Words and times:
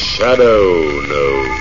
shadow 0.00 1.00
knows. 1.02 1.60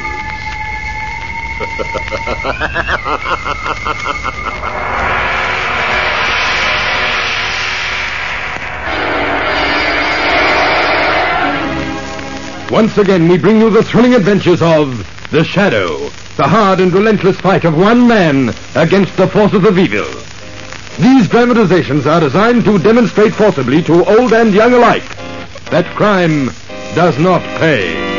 Once 12.72 12.98
again, 12.98 13.28
we 13.28 13.38
bring 13.38 13.60
you 13.60 13.70
the 13.70 13.84
thrilling 13.84 14.16
adventures 14.16 14.62
of 14.62 15.06
The 15.32 15.44
Shadow, 15.44 15.98
the 16.38 16.48
hard 16.48 16.80
and 16.80 16.94
relentless 16.94 17.40
fight 17.42 17.66
of 17.66 17.76
one 17.76 18.08
man 18.08 18.54
against 18.76 19.18
the 19.18 19.28
forces 19.28 19.66
of 19.66 19.78
evil. 19.78 20.08
These 20.98 21.28
dramatizations 21.28 22.08
are 22.08 22.22
designed 22.22 22.64
to 22.66 22.80
demonstrate 22.80 23.34
forcibly 23.34 23.82
to 23.84 24.06
old 24.06 24.32
and 24.34 24.54
young 24.54 24.74
alike 24.74 25.04
that 25.72 25.86
crime 25.96 26.52
does 26.96 27.18
not 27.20 27.42
pay. 27.60 28.19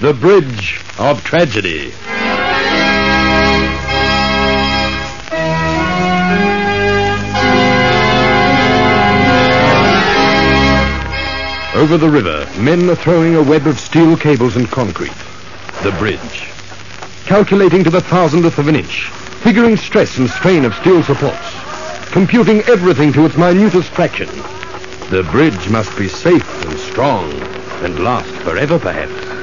The 0.00 0.14
Bridge 0.14 0.80
of 0.98 1.22
Tragedy. 1.22 1.92
Over 11.78 11.98
the 11.98 12.08
river, 12.08 12.48
men 12.58 12.88
are 12.88 12.94
throwing 12.94 13.36
a 13.36 13.42
web 13.42 13.66
of 13.66 13.78
steel 13.78 14.16
cables 14.16 14.56
and 14.56 14.70
concrete. 14.70 15.12
The 15.82 15.94
bridge. 15.98 16.48
Calculating 17.26 17.84
to 17.84 17.90
the 17.90 18.00
thousandth 18.00 18.56
of 18.56 18.68
an 18.68 18.76
inch, 18.76 19.10
figuring 19.42 19.76
stress 19.76 20.16
and 20.16 20.30
strain 20.30 20.64
of 20.64 20.74
steel 20.76 21.02
supports, 21.02 21.54
computing 22.10 22.62
everything 22.62 23.12
to 23.12 23.26
its 23.26 23.36
minutest 23.36 23.90
fraction. 23.90 24.30
The 25.10 25.28
bridge 25.30 25.68
must 25.68 25.94
be 25.98 26.08
safe 26.08 26.64
and 26.64 26.78
strong 26.78 27.30
and 27.82 28.02
last 28.02 28.30
forever, 28.36 28.78
perhaps. 28.78 29.39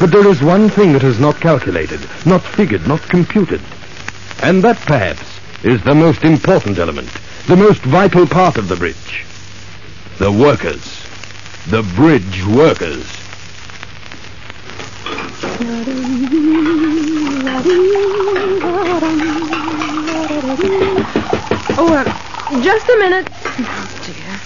But 0.00 0.10
there 0.10 0.26
is 0.28 0.42
one 0.42 0.68
thing 0.68 0.92
that 0.92 1.04
is 1.04 1.18
not 1.18 1.40
calculated, 1.40 2.00
not 2.26 2.42
figured, 2.42 2.86
not 2.86 3.00
computed. 3.02 3.60
And 4.42 4.62
that, 4.62 4.76
perhaps, 4.78 5.22
is 5.62 5.82
the 5.82 5.94
most 5.94 6.24
important 6.24 6.78
element, 6.78 7.08
the 7.46 7.56
most 7.56 7.80
vital 7.82 8.26
part 8.26 8.56
of 8.58 8.68
the 8.68 8.76
bridge. 8.76 9.24
The 10.18 10.30
workers. 10.30 11.06
The 11.68 11.82
bridge 11.96 12.44
workers. 12.44 13.06
Oh, 21.76 21.92
uh, 21.92 22.04
just 22.62 22.88
a 22.88 22.96
minute. 22.98 23.28
Oh, 23.30 23.88
dear. 24.04 24.40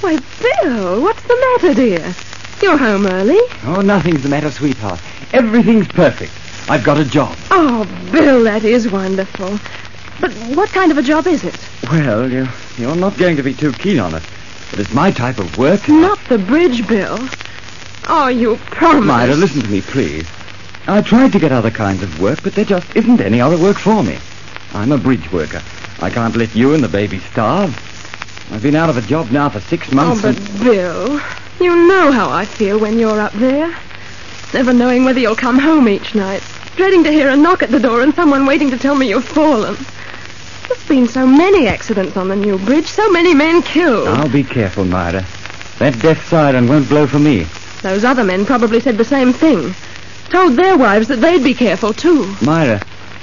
Why, 0.00 0.16
Bill, 0.86 1.02
what's 1.02 1.22
the 1.24 1.34
matter, 1.34 1.74
dear? 1.74 2.14
You're 2.62 2.76
home 2.76 3.06
early. 3.06 3.40
Oh, 3.64 3.80
nothing's 3.80 4.22
the 4.22 4.28
matter, 4.28 4.52
sweetheart. 4.52 5.00
Everything's 5.32 5.88
perfect. 5.88 6.30
I've 6.70 6.84
got 6.84 6.96
a 6.96 7.04
job. 7.04 7.36
Oh, 7.50 7.84
Bill, 8.12 8.44
that 8.44 8.62
is 8.62 8.88
wonderful. 8.88 9.58
But 10.20 10.32
what 10.56 10.70
kind 10.70 10.92
of 10.92 10.98
a 10.98 11.02
job 11.02 11.26
is 11.26 11.42
it? 11.42 11.58
Well, 11.90 12.30
you, 12.30 12.46
you're 12.78 12.94
not 12.94 13.18
going 13.18 13.34
to 13.34 13.42
be 13.42 13.52
too 13.52 13.72
keen 13.72 13.98
on 13.98 14.14
it. 14.14 14.22
But 14.70 14.78
it's 14.78 14.94
my 14.94 15.10
type 15.10 15.40
of 15.40 15.58
work. 15.58 15.88
Not 15.88 16.20
the 16.28 16.38
bridge, 16.38 16.86
Bill. 16.86 17.18
Oh, 18.06 18.28
you 18.28 18.54
promised. 18.54 19.08
Myra, 19.08 19.34
listen 19.34 19.62
to 19.62 19.68
me, 19.68 19.80
please. 19.80 20.28
I 20.86 21.02
tried 21.02 21.32
to 21.32 21.40
get 21.40 21.50
other 21.50 21.72
kinds 21.72 22.04
of 22.04 22.20
work, 22.20 22.44
but 22.44 22.54
there 22.54 22.64
just 22.64 22.94
isn't 22.94 23.20
any 23.20 23.40
other 23.40 23.58
work 23.58 23.78
for 23.78 24.04
me. 24.04 24.18
I'm 24.72 24.92
a 24.92 24.98
bridge 24.98 25.32
worker. 25.32 25.62
I 26.00 26.10
can't 26.10 26.36
let 26.36 26.54
you 26.54 26.74
and 26.74 26.84
the 26.84 26.88
baby 26.88 27.18
starve. 27.18 27.74
I've 28.50 28.62
been 28.62 28.76
out 28.76 28.88
of 28.88 28.96
a 28.96 29.02
job 29.02 29.30
now 29.30 29.48
for 29.48 29.60
six 29.60 29.90
months. 29.92 30.24
Oh, 30.24 30.32
but 30.32 30.64
Bill, 30.64 31.20
you 31.60 31.88
know 31.88 32.12
how 32.12 32.30
I 32.30 32.44
feel 32.44 32.78
when 32.78 32.98
you're 32.98 33.20
up 33.20 33.32
there. 33.32 33.76
Never 34.54 34.72
knowing 34.72 35.04
whether 35.04 35.18
you'll 35.20 35.36
come 35.36 35.58
home 35.58 35.88
each 35.88 36.14
night. 36.14 36.42
Dreading 36.76 37.04
to 37.04 37.10
hear 37.12 37.28
a 37.28 37.36
knock 37.36 37.62
at 37.62 37.70
the 37.70 37.80
door 37.80 38.02
and 38.02 38.14
someone 38.14 38.46
waiting 38.46 38.70
to 38.70 38.78
tell 38.78 38.94
me 38.94 39.08
you've 39.08 39.24
fallen. 39.24 39.76
There's 40.68 40.88
been 40.88 41.08
so 41.08 41.26
many 41.26 41.66
accidents 41.66 42.16
on 42.16 42.28
the 42.28 42.36
new 42.36 42.58
bridge, 42.58 42.86
so 42.86 43.10
many 43.10 43.34
men 43.34 43.62
killed. 43.62 44.08
I'll 44.08 44.28
be 44.28 44.44
careful, 44.44 44.84
Myra. 44.84 45.24
That 45.78 45.98
death 46.00 46.26
siren 46.28 46.68
won't 46.68 46.88
blow 46.88 47.06
for 47.06 47.18
me. 47.18 47.46
Those 47.82 48.04
other 48.04 48.24
men 48.24 48.46
probably 48.46 48.80
said 48.80 48.96
the 48.96 49.04
same 49.04 49.32
thing. 49.32 49.74
Told 50.30 50.54
their 50.56 50.76
wives 50.76 51.08
that 51.08 51.20
they'd 51.20 51.44
be 51.44 51.54
careful, 51.54 51.92
too. 51.92 52.34
Myra, 52.42 52.80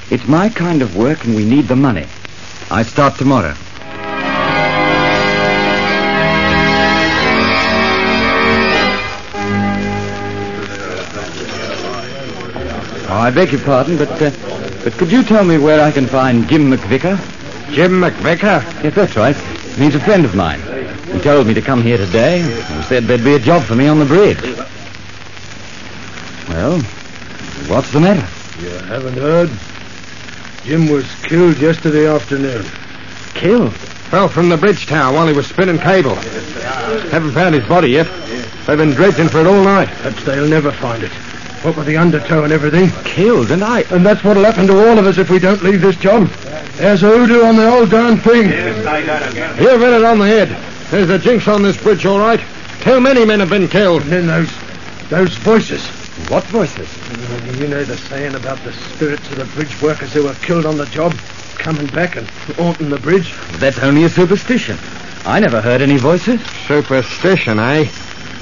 it's 0.10 0.28
my 0.28 0.50
kind 0.50 0.82
of 0.82 0.96
work 0.96 1.24
and 1.26 1.36
we 1.36 1.46
need 1.46 1.68
the 1.68 1.76
money. 1.76 2.06
I 2.70 2.84
start 2.84 3.18
tomorrow. 3.18 3.56
Oh, 13.14 13.18
I 13.18 13.30
beg 13.30 13.52
your 13.52 13.62
pardon, 13.62 13.96
but 13.96 14.10
uh, 14.20 14.32
but 14.84 14.94
could 14.94 15.12
you 15.12 15.22
tell 15.22 15.44
me 15.44 15.60
where 15.60 15.80
I 15.80 15.92
can 15.92 16.08
find 16.08 16.50
Jim 16.50 16.72
McVicker? 16.72 17.16
Jim 17.72 18.02
McVicker? 18.02 18.84
Yes, 18.84 18.96
that's 18.96 19.16
right. 19.16 19.36
He's 19.36 19.94
a 19.94 20.00
friend 20.00 20.26
of 20.26 20.34
mine. 20.34 20.60
He 21.14 21.20
told 21.20 21.46
me 21.46 21.54
to 21.54 21.62
come 21.62 21.84
here 21.84 21.98
today 21.98 22.42
and 22.42 22.84
said 22.86 23.04
there'd 23.04 23.24
be 23.24 23.36
a 23.36 23.40
job 23.40 23.62
for 23.62 23.76
me 23.76 23.86
on 23.86 24.00
the 24.00 24.06
bridge. 24.06 24.42
Well, 26.50 26.82
What's 27.68 27.92
the 27.92 28.00
matter? 28.00 28.28
You 28.64 28.70
haven't 28.88 29.18
heard? 29.18 29.52
Jim 30.64 30.90
was 30.90 31.06
killed 31.22 31.60
yesterday 31.60 32.08
afternoon. 32.08 32.66
Killed? 33.36 33.74
Fell 34.10 34.28
from 34.28 34.50
the 34.50 34.58
bridge 34.58 34.88
tower 34.88 35.14
while 35.14 35.28
he 35.28 35.34
was 35.34 35.46
spinning 35.46 35.78
cable. 35.78 36.16
Haven't 36.16 37.34
found 37.34 37.54
his 37.54 37.68
body 37.68 37.90
yet. 37.90 38.08
They've 38.66 38.76
been 38.78 38.92
dredging 38.92 39.30
for 39.30 39.42
it 39.42 39.46
all 39.46 39.64
night. 39.64 39.90
Perhaps 39.90 40.26
they'll 40.26 40.48
never 40.48 40.72
find 40.72 41.04
it. 41.04 41.12
What 41.64 41.78
with 41.78 41.86
the 41.86 41.96
undertow 41.96 42.44
and 42.44 42.52
everything. 42.52 42.90
Killed, 43.06 43.50
and 43.50 43.64
I. 43.64 43.82
And 43.84 44.06
that's 44.06 44.22
what'll 44.22 44.44
happen 44.44 44.68
to 44.68 44.78
all 44.78 45.00
of 45.00 45.08
us 45.08 45.18
if 45.18 45.30
we 45.30 45.40
don't 45.40 45.64
leave 45.64 45.80
this 45.80 45.96
job. 45.96 46.28
There's 46.76 47.04
a 47.04 47.08
hoodoo 47.08 47.42
on 47.44 47.56
the 47.56 47.74
old 47.74 47.90
darn 47.90 48.18
thing. 48.18 48.50
You've 48.50 49.80
hit 49.82 49.94
it 49.94 50.04
on 50.04 50.20
the 50.20 50.28
head. 50.28 50.50
There's 50.92 51.10
a 51.10 51.18
jinx 51.18 51.48
on 51.48 51.64
this 51.64 51.82
bridge, 51.82 52.06
all 52.06 52.20
right. 52.20 52.42
Too 52.82 53.00
many 53.00 53.24
men 53.24 53.40
have 53.40 53.50
been 53.50 53.70
killed. 53.70 54.02
And 54.02 54.12
then 54.12 54.28
those, 54.28 54.52
those 55.08 55.38
voices. 55.38 55.88
What 56.30 56.44
voices? 56.46 56.90
You 57.58 57.70
know 57.70 57.86
the 57.86 57.96
saying 57.96 58.36
about 58.36 58.62
the 58.66 58.74
spirits 58.74 59.26
of 59.32 59.38
the 59.38 59.46
bridge 59.46 59.82
workers 59.82 60.12
who 60.12 60.24
were 60.24 60.34
killed 60.36 60.66
on 60.66 60.78
the 60.78 60.86
job 60.88 61.14
coming 61.58 61.88
back 61.88 62.18
and 62.18 62.28
haunting 62.58 62.90
the 62.90 63.00
bridge? 63.00 63.34
That's 63.54 63.80
only 63.80 64.04
a 64.04 64.10
superstition. 64.10 64.78
I 65.24 65.40
never 65.40 65.62
heard 65.62 65.82
any 65.82 65.96
voices. 65.96 66.42
Superstition, 66.68 67.58
eh? 67.58 67.90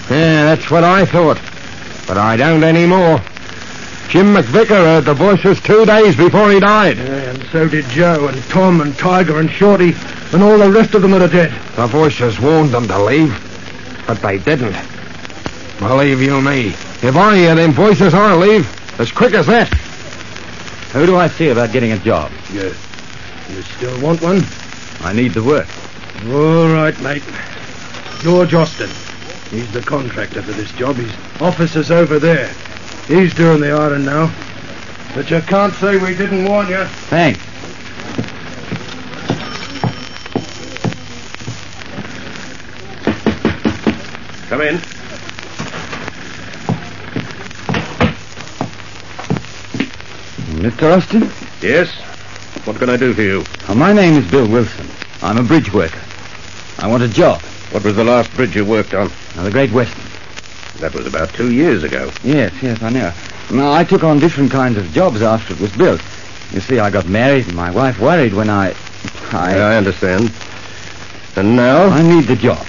Yeah, 0.09 0.55
that's 0.55 0.71
what 0.71 0.83
I 0.83 1.05
thought. 1.05 1.39
But 2.11 2.17
I 2.17 2.35
don't 2.35 2.65
anymore. 2.65 3.21
Jim 4.09 4.33
McVicker 4.33 4.67
heard 4.67 5.05
the 5.05 5.13
voices 5.13 5.61
two 5.61 5.85
days 5.85 6.13
before 6.13 6.51
he 6.51 6.59
died. 6.59 6.97
Yeah, 6.97 7.05
and 7.05 7.41
so 7.43 7.69
did 7.69 7.85
Joe 7.85 8.27
and 8.27 8.43
Tom 8.49 8.81
and 8.81 8.93
Tiger 8.97 9.39
and 9.39 9.49
Shorty 9.49 9.93
and 10.33 10.43
all 10.43 10.57
the 10.57 10.69
rest 10.69 10.93
of 10.93 11.03
them 11.03 11.11
that 11.11 11.21
are 11.21 11.29
dead. 11.29 11.53
The 11.77 11.87
voices 11.87 12.37
warned 12.37 12.71
them 12.71 12.85
to 12.89 13.01
leave, 13.01 13.33
but 14.07 14.21
they 14.21 14.39
didn't. 14.39 14.75
Believe 15.79 16.21
you 16.21 16.41
me, 16.41 16.71
if 17.01 17.15
I 17.15 17.37
hear 17.37 17.55
them 17.55 17.71
voices, 17.71 18.13
I'll 18.13 18.39
leave 18.39 18.67
as 18.99 19.09
quick 19.09 19.33
as 19.33 19.47
that. 19.47 19.69
Who 20.91 21.05
do 21.05 21.15
I 21.15 21.29
see 21.29 21.47
about 21.47 21.71
getting 21.71 21.93
a 21.93 21.97
job? 21.99 22.29
You, 22.51 22.75
you 23.51 23.61
still 23.61 24.01
want 24.01 24.21
one? 24.21 24.43
I 24.99 25.13
need 25.13 25.31
the 25.31 25.43
work. 25.43 25.69
All 26.27 26.73
right, 26.73 26.99
mate. 26.99 27.23
George 28.19 28.53
Austin. 28.53 28.89
He's 29.51 29.69
the 29.73 29.81
contractor 29.81 30.41
for 30.41 30.53
this 30.53 30.71
job. 30.71 30.95
His 30.95 31.11
officer's 31.41 31.91
over 31.91 32.19
there. 32.19 32.47
He's 33.05 33.33
doing 33.33 33.59
the 33.59 33.71
iron 33.71 34.05
now. 34.05 34.33
But 35.13 35.29
you 35.29 35.41
can't 35.41 35.73
say 35.73 35.97
we 35.97 36.15
didn't 36.15 36.45
warn 36.45 36.69
you. 36.69 36.85
Thanks. 37.09 37.41
Come 44.47 44.61
in. 44.61 44.77
Mr. 50.61 50.95
Austin? 50.95 51.29
Yes? 51.61 51.91
What 52.65 52.77
can 52.77 52.89
I 52.89 52.95
do 52.95 53.13
for 53.13 53.21
you? 53.21 53.43
Uh, 53.67 53.75
my 53.75 53.91
name 53.91 54.13
is 54.13 54.31
Bill 54.31 54.47
Wilson. 54.47 54.87
I'm 55.21 55.37
a 55.37 55.43
bridge 55.43 55.73
worker. 55.73 56.01
I 56.79 56.87
want 56.87 57.03
a 57.03 57.09
job. 57.09 57.41
What 57.71 57.83
was 57.83 57.97
the 57.97 58.03
last 58.05 58.33
bridge 58.35 58.55
you 58.55 58.63
worked 58.63 58.93
on? 58.93 59.11
Uh, 59.35 59.43
the 59.43 59.51
Great 59.51 59.71
Western. 59.71 60.03
That 60.79 60.93
was 60.93 61.05
about 61.05 61.33
two 61.33 61.51
years 61.51 61.83
ago. 61.83 62.11
Yes, 62.23 62.53
yes, 62.61 62.81
I 62.81 62.89
know. 62.89 63.13
Now, 63.51 63.71
I 63.71 63.83
took 63.83 64.03
on 64.03 64.19
different 64.19 64.51
kinds 64.51 64.77
of 64.77 64.91
jobs 64.91 65.21
after 65.21 65.53
it 65.53 65.59
was 65.59 65.71
built. 65.71 66.01
You 66.51 66.59
see, 66.59 66.79
I 66.79 66.89
got 66.89 67.07
married, 67.07 67.47
and 67.47 67.55
my 67.55 67.71
wife 67.71 67.99
worried 67.99 68.33
when 68.33 68.49
I... 68.49 68.73
I... 69.31 69.57
I 69.57 69.75
understand. 69.77 70.31
And 71.35 71.55
now? 71.55 71.85
I 71.87 72.01
need 72.01 72.25
the 72.25 72.35
job. 72.35 72.65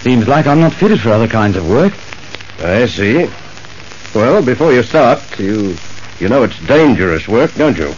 Seems 0.00 0.28
like 0.28 0.46
I'm 0.46 0.60
not 0.60 0.72
fitted 0.72 1.00
for 1.00 1.10
other 1.10 1.28
kinds 1.28 1.56
of 1.56 1.68
work. 1.68 1.92
I 2.60 2.86
see. 2.86 3.28
Well, 4.14 4.42
before 4.42 4.72
you 4.72 4.82
start, 4.82 5.20
you 5.38 5.76
you 6.18 6.28
know 6.28 6.44
it's 6.44 6.58
dangerous 6.66 7.28
work, 7.28 7.52
don't 7.54 7.76
you? 7.76 7.94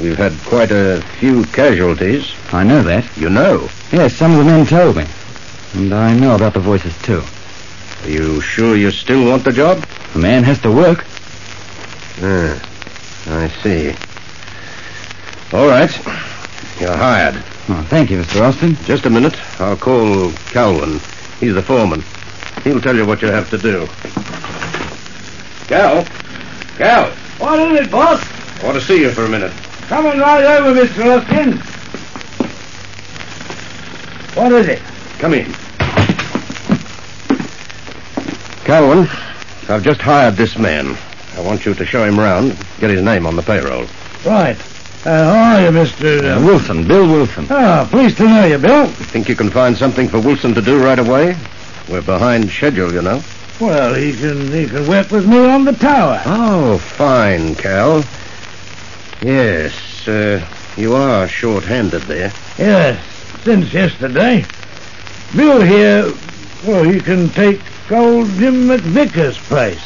We've 0.00 0.18
had 0.18 0.32
quite 0.44 0.70
a 0.70 1.00
few 1.18 1.44
casualties. 1.44 2.34
I 2.52 2.64
know 2.64 2.82
that. 2.82 3.04
You 3.16 3.30
know. 3.30 3.70
Yes, 3.90 4.14
some 4.14 4.32
of 4.32 4.38
the 4.38 4.44
men 4.44 4.66
told 4.66 4.96
me. 4.96 5.06
And 5.74 5.92
I 5.94 6.14
know 6.14 6.34
about 6.34 6.54
the 6.54 6.60
voices, 6.60 6.96
too. 7.02 7.22
Are 8.02 8.10
you 8.10 8.40
sure 8.40 8.76
you 8.76 8.90
still 8.90 9.28
want 9.28 9.44
the 9.44 9.52
job? 9.52 9.84
A 10.14 10.18
man 10.18 10.42
has 10.44 10.60
to 10.60 10.70
work. 10.70 11.04
Ah, 12.20 12.60
I 13.28 13.48
see. 13.62 13.94
All 15.52 15.68
right. 15.68 15.90
You're 16.80 16.96
hired. 16.96 17.36
Oh, 17.68 17.86
thank 17.88 18.10
you, 18.10 18.20
Mr. 18.20 18.42
Austin. 18.42 18.76
Just 18.84 19.06
a 19.06 19.10
minute. 19.10 19.36
I'll 19.60 19.76
call 19.76 20.32
Calvin. 20.50 21.00
He's 21.40 21.54
the 21.54 21.62
foreman. 21.62 22.02
He'll 22.64 22.80
tell 22.80 22.96
you 22.96 23.06
what 23.06 23.22
you 23.22 23.28
have 23.28 23.48
to 23.50 23.58
do. 23.58 23.86
Cal? 25.68 26.04
Cal? 26.76 27.10
What 27.38 27.58
is 27.60 27.80
it, 27.80 27.90
boss? 27.90 28.22
I 28.60 28.64
want 28.64 28.78
to 28.78 28.84
see 28.84 29.00
you 29.00 29.10
for 29.10 29.24
a 29.24 29.28
minute. 29.28 29.52
Coming 29.88 30.18
right 30.18 30.44
over, 30.44 30.80
Mr. 30.80 31.18
Austin. 31.18 31.58
What 34.34 34.52
is 34.52 34.68
it? 34.68 34.82
Come 35.18 35.34
in. 35.34 35.61
Calvin, 38.64 39.08
I've 39.68 39.82
just 39.82 40.00
hired 40.00 40.36
this 40.36 40.56
man. 40.56 40.96
I 41.36 41.40
want 41.40 41.64
you 41.64 41.74
to 41.74 41.84
show 41.84 42.04
him 42.04 42.18
round, 42.18 42.56
get 42.78 42.90
his 42.90 43.02
name 43.02 43.26
on 43.26 43.36
the 43.36 43.42
payroll. 43.42 43.86
Right. 44.24 44.56
Uh, 45.04 45.34
how 45.34 45.56
are 45.56 45.62
you, 45.62 45.70
Mr. 45.70 46.36
Uh, 46.36 46.46
Wilson, 46.46 46.86
Bill 46.86 47.06
Wilson. 47.08 47.46
Ah, 47.50 47.88
pleased 47.90 48.18
to 48.18 48.24
know 48.24 48.44
you, 48.46 48.58
Bill. 48.58 48.86
Think 48.86 49.28
you 49.28 49.34
can 49.34 49.50
find 49.50 49.76
something 49.76 50.08
for 50.08 50.20
Wilson 50.20 50.54
to 50.54 50.62
do 50.62 50.82
right 50.82 50.98
away? 50.98 51.36
We're 51.88 52.02
behind 52.02 52.50
schedule, 52.50 52.92
you 52.92 53.02
know. 53.02 53.20
Well, 53.58 53.94
he 53.94 54.12
can 54.12 54.52
he 54.52 54.66
can 54.68 54.86
work 54.86 55.10
with 55.10 55.26
me 55.26 55.38
on 55.38 55.64
the 55.64 55.72
tower. 55.72 56.22
Oh, 56.24 56.78
fine, 56.78 57.56
Cal. 57.56 58.04
Yes, 59.22 60.06
uh, 60.06 60.44
you 60.76 60.94
are 60.94 61.26
short-handed 61.26 62.02
there. 62.02 62.32
Yes, 62.58 63.04
since 63.42 63.72
yesterday. 63.72 64.44
Bill 65.34 65.60
here, 65.60 66.12
well, 66.64 66.84
he 66.84 67.00
can 67.00 67.28
take 67.30 67.60
old 67.94 68.28
Jim 68.38 68.68
McVicker's 68.68 69.38
place. 69.38 69.80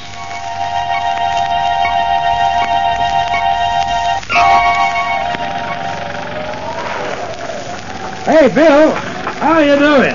Hey, 8.27 8.49
Bill, 8.55 8.91
how 8.91 9.53
are 9.53 9.65
you 9.65 9.79
doing? 9.79 10.15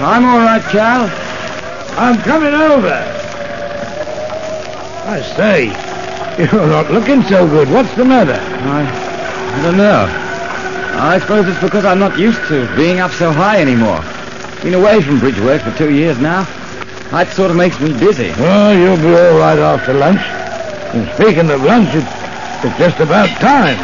I'm 0.00 0.24
all 0.24 0.38
right, 0.38 0.62
Cal. 0.70 1.10
I'm 1.98 2.16
coming 2.22 2.54
over. 2.54 2.88
I 5.06 5.20
say, 5.36 5.66
you're 6.38 6.66
not 6.68 6.90
looking 6.90 7.22
so 7.24 7.46
good. 7.46 7.68
What's 7.70 7.94
the 7.96 8.04
matter? 8.04 8.32
I, 8.32 9.58
I 9.58 9.62
don't 9.62 9.76
know. 9.76 10.06
I 11.02 11.18
suppose 11.18 11.48
it's 11.48 11.60
because 11.60 11.84
I'm 11.84 11.98
not 11.98 12.18
used 12.18 12.40
to 12.48 12.66
being 12.76 13.00
up 13.00 13.10
so 13.12 13.30
high 13.32 13.60
anymore. 13.60 14.02
Been 14.62 14.74
away 14.74 15.02
from 15.02 15.18
bridge 15.20 15.38
work 15.40 15.62
for 15.62 15.76
two 15.76 15.90
years 15.90 16.18
now. 16.18 16.59
That 17.10 17.26
sort 17.34 17.50
of 17.50 17.56
makes 17.56 17.80
me 17.80 17.92
dizzy. 17.98 18.30
Well, 18.38 18.70
you'll 18.78 18.96
be 18.96 19.10
all 19.18 19.38
right 19.38 19.58
after 19.58 19.92
lunch. 19.94 20.20
And 20.94 21.10
speaking 21.18 21.50
of 21.50 21.60
lunch, 21.60 21.90
it's, 21.90 22.06
it's 22.64 22.78
just 22.78 23.00
about 23.00 23.28
time. 23.40 23.74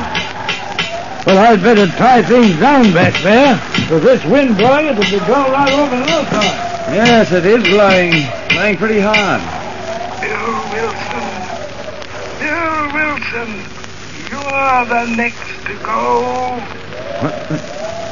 Well, 1.27 1.39
I'd 1.39 1.61
better 1.61 1.89
tie 1.99 2.23
things 2.23 2.57
down 2.61 2.93
back 2.95 3.21
there. 3.25 3.59
With 3.91 4.05
this 4.05 4.25
wind 4.25 4.57
blowing, 4.57 4.87
it'll 4.87 5.03
be 5.03 5.19
going 5.27 5.51
right 5.51 5.73
over 5.73 5.97
the 5.99 6.07
no 6.07 6.23
time. 6.31 6.95
Yes, 6.95 7.33
it 7.33 7.45
is 7.45 7.65
blowing. 7.65 8.13
Blowing 8.51 8.77
pretty 8.77 9.01
hard. 9.03 9.43
Bill 10.23 10.55
Wilson. 10.71 11.27
Bill 12.39 12.79
Wilson. 12.95 13.51
You 14.31 14.39
are 14.55 14.87
the 14.87 15.17
next 15.17 15.51
to 15.67 15.75
go. 15.83 16.63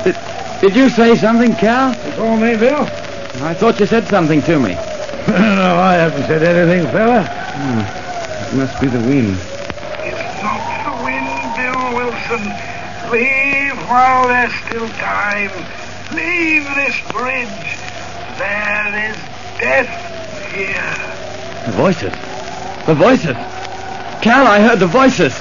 Did, 0.02 0.16
did 0.60 0.74
you 0.74 0.88
say 0.88 1.14
something, 1.14 1.54
Cal? 1.54 1.94
You 2.04 2.12
call 2.16 2.36
me, 2.36 2.56
Bill? 2.56 2.82
I 3.46 3.54
thought 3.54 3.78
you 3.78 3.86
said 3.86 4.08
something 4.08 4.42
to 4.42 4.58
me. 4.58 4.76
no, 5.28 5.76
I 5.78 5.94
haven't 5.94 6.24
said 6.24 6.42
anything, 6.42 6.86
fella. 6.92 7.24
Hmm. 7.24 7.80
It 8.44 8.58
must 8.58 8.78
be 8.78 8.88
the 8.88 8.98
wind. 9.08 9.38
It's 10.04 10.42
not 10.42 10.60
the 10.84 10.96
wind, 11.00 11.32
Bill 11.56 11.96
Wilson. 11.96 12.44
Leave 13.10 13.78
while 13.88 14.28
there's 14.28 14.52
still 14.66 14.86
time. 15.00 15.50
Leave 16.12 16.64
this 16.76 17.00
bridge. 17.10 17.48
There 18.36 19.08
is 19.08 19.16
death 19.58 19.88
here. 20.52 20.92
The 21.64 21.72
voices. 21.72 22.12
The 22.84 22.94
voices. 22.94 23.36
Cal, 24.20 24.46
I 24.46 24.60
heard 24.60 24.78
the 24.78 24.86
voices. 24.86 25.32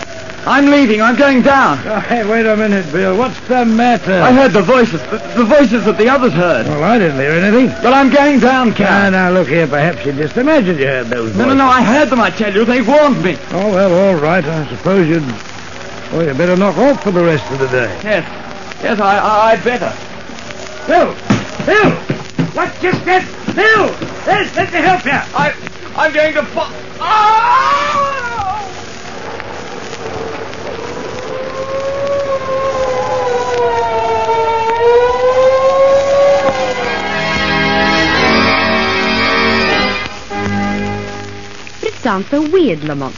I'm 0.46 0.66
leaving. 0.66 1.02
I'm 1.02 1.16
going 1.16 1.42
down. 1.42 1.80
Oh, 1.88 2.00
hey, 2.02 2.28
wait 2.30 2.46
a 2.46 2.56
minute, 2.58 2.92
Bill. 2.92 3.18
What's 3.18 3.40
the 3.48 3.64
matter? 3.66 4.12
I 4.14 4.34
heard 4.34 4.52
the 4.52 4.62
voices. 4.62 5.02
The, 5.04 5.18
the 5.38 5.46
voices 5.46 5.86
that 5.86 5.98
the 5.98 6.10
others 6.10 6.34
heard. 6.34 6.68
Well, 6.68 6.84
I 6.84 7.00
didn't 7.00 7.18
hear 7.20 7.32
anything. 7.32 7.68
But 7.82 7.94
I'm 7.94 8.10
going 8.10 8.40
down, 8.40 8.70
Now, 8.70 8.76
Cal. 8.76 9.12
now, 9.12 9.32
look 9.32 9.48
here. 9.48 9.68
Perhaps 9.68 10.06
you 10.06 10.12
just 10.12 10.36
imagined 10.36 10.80
you 10.80 10.86
heard 10.88 11.08
those 11.08 11.34
No, 11.36 11.46
no, 11.46 11.54
no. 11.54 11.66
I 11.68 11.82
heard 11.82 12.10
them, 12.10 12.20
I 12.20 12.30
tell 12.30 12.54
you. 12.54 12.66
They 12.66 12.82
warned 12.82 13.24
me. 13.24 13.38
Oh, 13.52 13.72
well, 13.72 13.94
all 14.16 14.22
right. 14.22 14.44
I 14.44 14.68
suppose 14.76 15.08
you'd... 15.08 15.24
Well, 16.12 16.26
you 16.28 16.34
better 16.34 16.58
knock 16.58 16.78
off 16.78 17.02
for 17.04 17.12
the 17.12 17.24
rest 17.24 17.50
of 17.52 17.60
the 17.60 17.68
day. 17.68 18.00
Yes. 18.04 18.28
Yes, 18.84 19.00
I, 19.00 19.18
I, 19.18 19.52
I'd 19.54 19.64
better. 19.64 19.94
Bill! 20.86 21.16
Bill! 21.66 21.92
What 22.54 22.70
just 22.82 23.04
that? 23.06 23.24
Bill! 23.56 23.88
There's, 24.26 24.54
let 24.58 24.74
me 24.74 24.80
help 24.80 25.06
you. 25.06 25.12
I, 25.14 25.54
I'm 25.96 26.14
going 26.14 26.34
to 26.34 26.44
fall. 26.48 26.68
Oh! 27.00 28.30
Sounds 42.04 42.28
so 42.28 42.42
weird, 42.50 42.84
Lamont. 42.84 43.16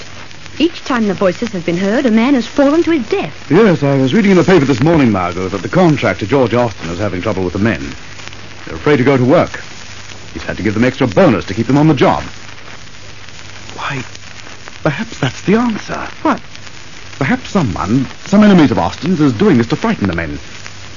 Each 0.59 0.79
time 0.81 1.07
the 1.07 1.15
voices 1.15 1.49
have 1.49 1.65
been 1.65 1.75
heard, 1.75 2.05
a 2.05 2.11
man 2.11 2.35
has 2.35 2.45
fallen 2.45 2.83
to 2.83 2.91
his 2.91 3.09
death. 3.09 3.51
Yes, 3.51 3.81
I 3.81 3.97
was 3.97 4.13
reading 4.13 4.31
in 4.31 4.37
the 4.37 4.43
paper 4.43 4.63
this 4.63 4.81
morning, 4.81 5.11
Margot, 5.11 5.49
that 5.49 5.63
the 5.63 5.67
contractor, 5.67 6.27
George 6.27 6.53
Austin, 6.53 6.91
is 6.91 6.99
having 6.99 7.21
trouble 7.21 7.43
with 7.43 7.53
the 7.53 7.59
men. 7.59 7.81
They're 8.65 8.75
afraid 8.75 8.97
to 8.97 9.03
go 9.03 9.17
to 9.17 9.25
work. 9.25 9.59
He's 10.33 10.43
had 10.43 10.55
to 10.57 10.63
give 10.63 10.75
them 10.75 10.83
extra 10.83 11.07
bonus 11.07 11.45
to 11.45 11.53
keep 11.53 11.65
them 11.67 11.77
on 11.77 11.87
the 11.87 11.93
job. 11.95 12.23
Why, 13.73 14.03
perhaps 14.83 15.19
that's 15.19 15.41
the 15.41 15.55
answer. 15.55 15.99
What? 16.21 16.39
Perhaps 17.17 17.49
someone, 17.49 18.05
some 18.27 18.43
enemies 18.43 18.71
of 18.71 18.77
Austin's, 18.77 19.19
is 19.19 19.33
doing 19.33 19.57
this 19.57 19.67
to 19.67 19.75
frighten 19.75 20.07
the 20.07 20.15
men. 20.15 20.37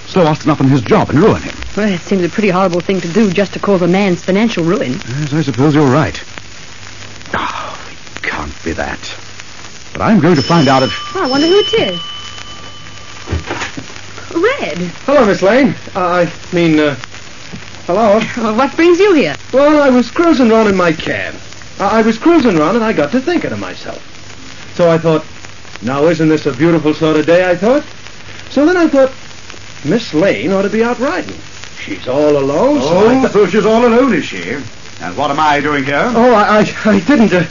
Slow 0.06 0.26
Austin 0.26 0.50
up 0.50 0.60
on 0.60 0.68
his 0.68 0.82
job 0.82 1.10
and 1.10 1.18
ruin 1.18 1.42
him. 1.42 1.54
Well, 1.76 1.92
it 1.92 2.00
seems 2.00 2.22
a 2.22 2.28
pretty 2.28 2.50
horrible 2.50 2.80
thing 2.80 3.00
to 3.00 3.08
do 3.08 3.30
just 3.30 3.54
to 3.54 3.58
cause 3.58 3.80
a 3.82 3.88
man's 3.88 4.22
financial 4.22 4.62
ruin. 4.62 4.92
Yes, 4.92 5.32
I 5.32 5.42
suppose 5.42 5.74
you're 5.74 5.90
right. 5.90 6.22
Oh, 8.60 8.64
be 8.64 8.72
that. 8.72 8.98
But 9.92 10.02
I'm 10.02 10.20
going 10.20 10.36
to 10.36 10.42
find 10.42 10.68
out 10.68 10.82
if... 10.82 10.90
Oh, 11.14 11.24
I 11.24 11.28
wonder 11.28 11.46
who 11.46 11.58
it 11.58 11.72
is. 11.74 12.00
Red. 14.34 14.78
Hello, 15.06 15.26
Miss 15.26 15.42
Lane. 15.42 15.74
Uh, 15.94 16.26
I 16.26 16.54
mean, 16.54 16.78
uh, 16.78 16.94
hello. 17.86 18.20
Well, 18.36 18.56
what 18.56 18.74
brings 18.76 18.98
you 18.98 19.14
here? 19.14 19.36
Well, 19.52 19.82
I 19.82 19.88
was 19.90 20.10
cruising 20.10 20.50
around 20.50 20.68
in 20.68 20.76
my 20.76 20.92
cab. 20.92 21.34
I, 21.78 21.98
I 22.00 22.02
was 22.02 22.18
cruising 22.18 22.58
around 22.58 22.76
and 22.76 22.84
I 22.84 22.92
got 22.92 23.10
to 23.12 23.20
thinking 23.20 23.50
to 23.50 23.56
myself. 23.56 24.02
So 24.74 24.90
I 24.90 24.98
thought, 24.98 25.24
now 25.82 26.04
isn't 26.06 26.28
this 26.28 26.46
a 26.46 26.52
beautiful 26.52 26.94
sort 26.94 27.16
of 27.16 27.26
day, 27.26 27.48
I 27.50 27.56
thought? 27.56 27.84
So 28.50 28.66
then 28.66 28.76
I 28.76 28.86
thought, 28.88 29.12
Miss 29.88 30.12
Lane 30.14 30.52
ought 30.52 30.62
to 30.62 30.70
be 30.70 30.84
out 30.84 30.98
riding. 30.98 31.36
She's 31.80 32.06
all 32.06 32.36
alone, 32.36 32.80
so 32.82 33.08
I 33.08 33.14
Oh, 33.16 33.22
thought... 33.22 33.32
so 33.32 33.46
she's 33.46 33.64
all 33.66 33.86
alone, 33.86 34.12
is 34.14 34.24
she? 34.24 34.42
And 35.00 35.16
what 35.16 35.30
am 35.30 35.40
I 35.40 35.60
doing 35.60 35.84
here? 35.84 36.02
Oh, 36.14 36.34
I, 36.34 36.58
I, 36.60 36.72
I 36.84 37.00
didn't, 37.00 37.32
uh, 37.32 37.44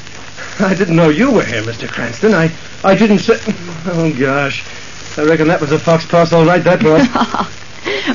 I 0.60 0.74
didn't 0.74 0.96
know 0.96 1.10
you 1.10 1.32
were 1.32 1.44
here, 1.46 1.62
Mr. 1.62 1.88
Cranston. 1.88 2.34
I, 2.34 2.51
I 2.84 2.96
didn't 2.96 3.20
say... 3.20 3.39
Oh, 3.86 4.13
gosh. 4.17 4.65
I 5.17 5.24
reckon 5.24 5.48
that 5.48 5.62
was 5.62 5.72
a 5.72 5.79
fox 5.79 6.06
pass 6.06 6.32
all 6.34 6.46
right, 6.46 6.63
that 6.63 6.84
was. 6.84 7.08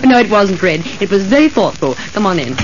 no, 0.04 0.18
it 0.18 0.30
wasn't 0.30 0.62
Red. 0.62 0.82
It 1.00 1.10
was 1.10 1.24
very 1.24 1.48
thoughtful. 1.48 1.94
Come 2.12 2.26
on 2.26 2.38
in. 2.38 2.54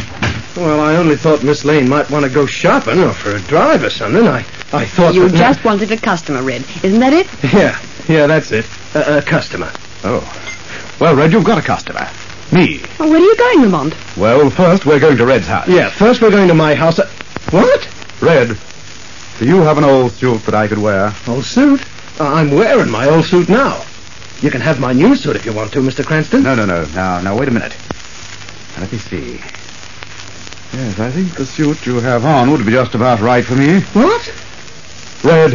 well, 0.56 0.80
I 0.80 0.96
only 0.96 1.16
thought 1.16 1.42
Miss 1.42 1.64
Lane 1.64 1.88
might 1.88 2.08
want 2.10 2.24
to 2.24 2.30
go 2.30 2.46
shopping 2.46 3.00
or 3.00 3.12
for 3.12 3.34
a 3.34 3.40
drive 3.42 3.82
or 3.82 3.90
something. 3.90 4.26
I, 4.26 4.44
I 4.72 4.84
thought 4.84 5.14
You 5.14 5.28
just 5.28 5.64
wanted 5.64 5.90
a 5.90 5.96
customer, 5.96 6.42
Red. 6.42 6.64
Isn't 6.84 7.00
that 7.00 7.12
it? 7.12 7.26
Yeah, 7.52 7.80
yeah, 8.08 8.26
that's 8.26 8.52
it. 8.52 8.66
A, 8.94 9.18
a 9.18 9.22
customer. 9.22 9.72
Oh. 10.04 10.22
Well, 11.00 11.16
Red, 11.16 11.32
you've 11.32 11.44
got 11.44 11.58
a 11.58 11.62
customer. 11.62 12.08
Me. 12.52 12.80
Oh, 12.98 13.08
where 13.10 13.20
are 13.20 13.24
you 13.24 13.36
going, 13.36 13.62
Lamont? 13.62 13.94
Well, 14.16 14.50
first 14.50 14.86
we're 14.86 15.00
going 15.00 15.16
to 15.18 15.26
Red's 15.26 15.46
house. 15.46 15.68
Yeah, 15.68 15.90
first 15.90 16.22
we're 16.22 16.30
going 16.30 16.48
to 16.48 16.54
my 16.54 16.74
house. 16.74 16.98
What? 17.50 17.88
Red, 18.22 18.56
do 19.38 19.46
you 19.46 19.60
have 19.62 19.78
an 19.78 19.84
old 19.84 20.12
suit 20.12 20.42
that 20.44 20.54
I 20.54 20.66
could 20.66 20.78
wear? 20.78 21.14
Old 21.26 21.44
suit? 21.44 21.80
Uh, 22.20 22.24
I'm 22.24 22.50
wearing 22.50 22.90
my 22.90 23.08
old 23.08 23.24
suit 23.24 23.48
now. 23.48 23.84
You 24.40 24.50
can 24.50 24.60
have 24.60 24.80
my 24.80 24.92
new 24.92 25.14
suit 25.16 25.36
if 25.36 25.46
you 25.46 25.52
want 25.52 25.72
to, 25.72 25.80
Mr. 25.80 26.04
Cranston. 26.04 26.42
No, 26.42 26.54
no, 26.54 26.66
no. 26.66 26.84
Now, 26.86 27.20
now, 27.20 27.36
wait 27.38 27.48
a 27.48 27.52
minute. 27.52 27.76
Let 28.78 28.90
me 28.92 28.98
see. 28.98 29.40
Yes, 30.72 30.98
I 30.98 31.10
think 31.10 31.34
the 31.34 31.46
suit 31.46 31.86
you 31.86 32.00
have 32.00 32.24
on 32.24 32.50
would 32.50 32.64
be 32.66 32.72
just 32.72 32.94
about 32.94 33.20
right 33.20 33.44
for 33.44 33.54
me. 33.54 33.80
What? 33.80 34.32
Red, 35.24 35.54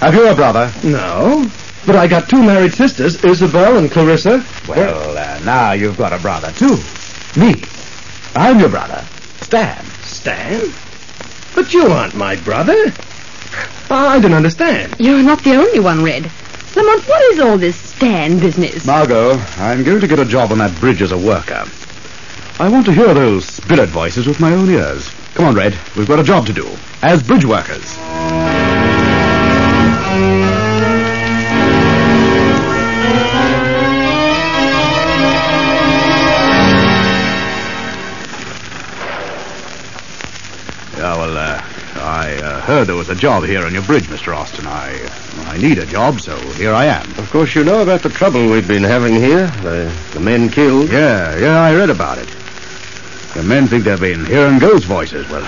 have 0.00 0.14
you 0.14 0.28
a 0.28 0.34
brother? 0.34 0.72
No. 0.82 1.48
But 1.86 1.96
I 1.96 2.06
got 2.06 2.28
two 2.28 2.42
married 2.42 2.74
sisters, 2.74 3.22
Isabel 3.24 3.78
and 3.78 3.90
Clarissa. 3.90 4.44
Well, 4.68 5.16
uh, 5.16 5.40
now 5.44 5.72
you've 5.72 5.96
got 5.96 6.12
a 6.12 6.18
brother, 6.18 6.52
too. 6.52 6.76
Me. 7.38 7.62
I'm 8.34 8.58
your 8.60 8.68
brother. 8.68 9.04
Stan. 9.42 9.84
Stan? 10.02 10.72
But 11.54 11.72
you 11.72 11.86
aren't 11.86 12.14
my 12.14 12.36
brother. 12.36 12.92
Ah, 13.90 14.10
I 14.10 14.20
don't 14.20 14.34
understand. 14.34 14.94
You're 14.98 15.22
not 15.22 15.42
the 15.42 15.56
only 15.56 15.80
one, 15.80 16.02
Red. 16.02 16.30
Lamont, 16.76 17.08
what 17.08 17.22
is 17.32 17.40
all 17.40 17.58
this 17.58 17.76
stand 17.76 18.40
business? 18.40 18.86
Margot, 18.86 19.32
I'm 19.58 19.82
going 19.82 20.00
to 20.00 20.06
get 20.06 20.20
a 20.20 20.24
job 20.24 20.52
on 20.52 20.58
that 20.58 20.78
bridge 20.78 21.02
as 21.02 21.12
a 21.12 21.18
worker. 21.18 21.64
I 22.60 22.68
want 22.68 22.86
to 22.86 22.92
hear 22.92 23.12
those 23.14 23.46
spirit 23.46 23.88
voices 23.88 24.26
with 24.26 24.38
my 24.38 24.52
own 24.52 24.70
ears. 24.70 25.10
Come 25.34 25.46
on, 25.46 25.54
Red. 25.54 25.76
We've 25.96 26.08
got 26.08 26.20
a 26.20 26.24
job 26.24 26.46
to 26.46 26.52
do. 26.52 26.68
As 27.02 27.22
bridge 27.22 27.44
workers. 27.44 28.59
Heard 42.70 42.86
there 42.86 42.94
was 42.94 43.08
a 43.08 43.16
job 43.16 43.42
here 43.42 43.64
on 43.66 43.72
your 43.72 43.82
bridge, 43.82 44.04
Mr. 44.04 44.36
Austin. 44.36 44.64
I, 44.64 44.96
I 45.48 45.58
need 45.58 45.78
a 45.78 45.86
job, 45.86 46.20
so 46.20 46.36
here 46.52 46.72
I 46.72 46.84
am. 46.84 47.04
Of 47.18 47.28
course, 47.30 47.52
you 47.56 47.64
know 47.64 47.82
about 47.82 48.02
the 48.02 48.10
trouble 48.10 48.48
we've 48.48 48.68
been 48.68 48.84
having 48.84 49.12
here. 49.12 49.48
The, 49.62 49.92
the 50.12 50.20
men 50.20 50.48
killed. 50.48 50.88
Yeah, 50.88 51.36
yeah, 51.36 51.60
I 51.60 51.74
read 51.74 51.90
about 51.90 52.18
it. 52.18 52.28
The 53.34 53.42
men 53.42 53.66
think 53.66 53.82
they've 53.82 53.98
been 53.98 54.24
hearing 54.24 54.60
ghost 54.60 54.84
voices. 54.84 55.28
Well, 55.28 55.42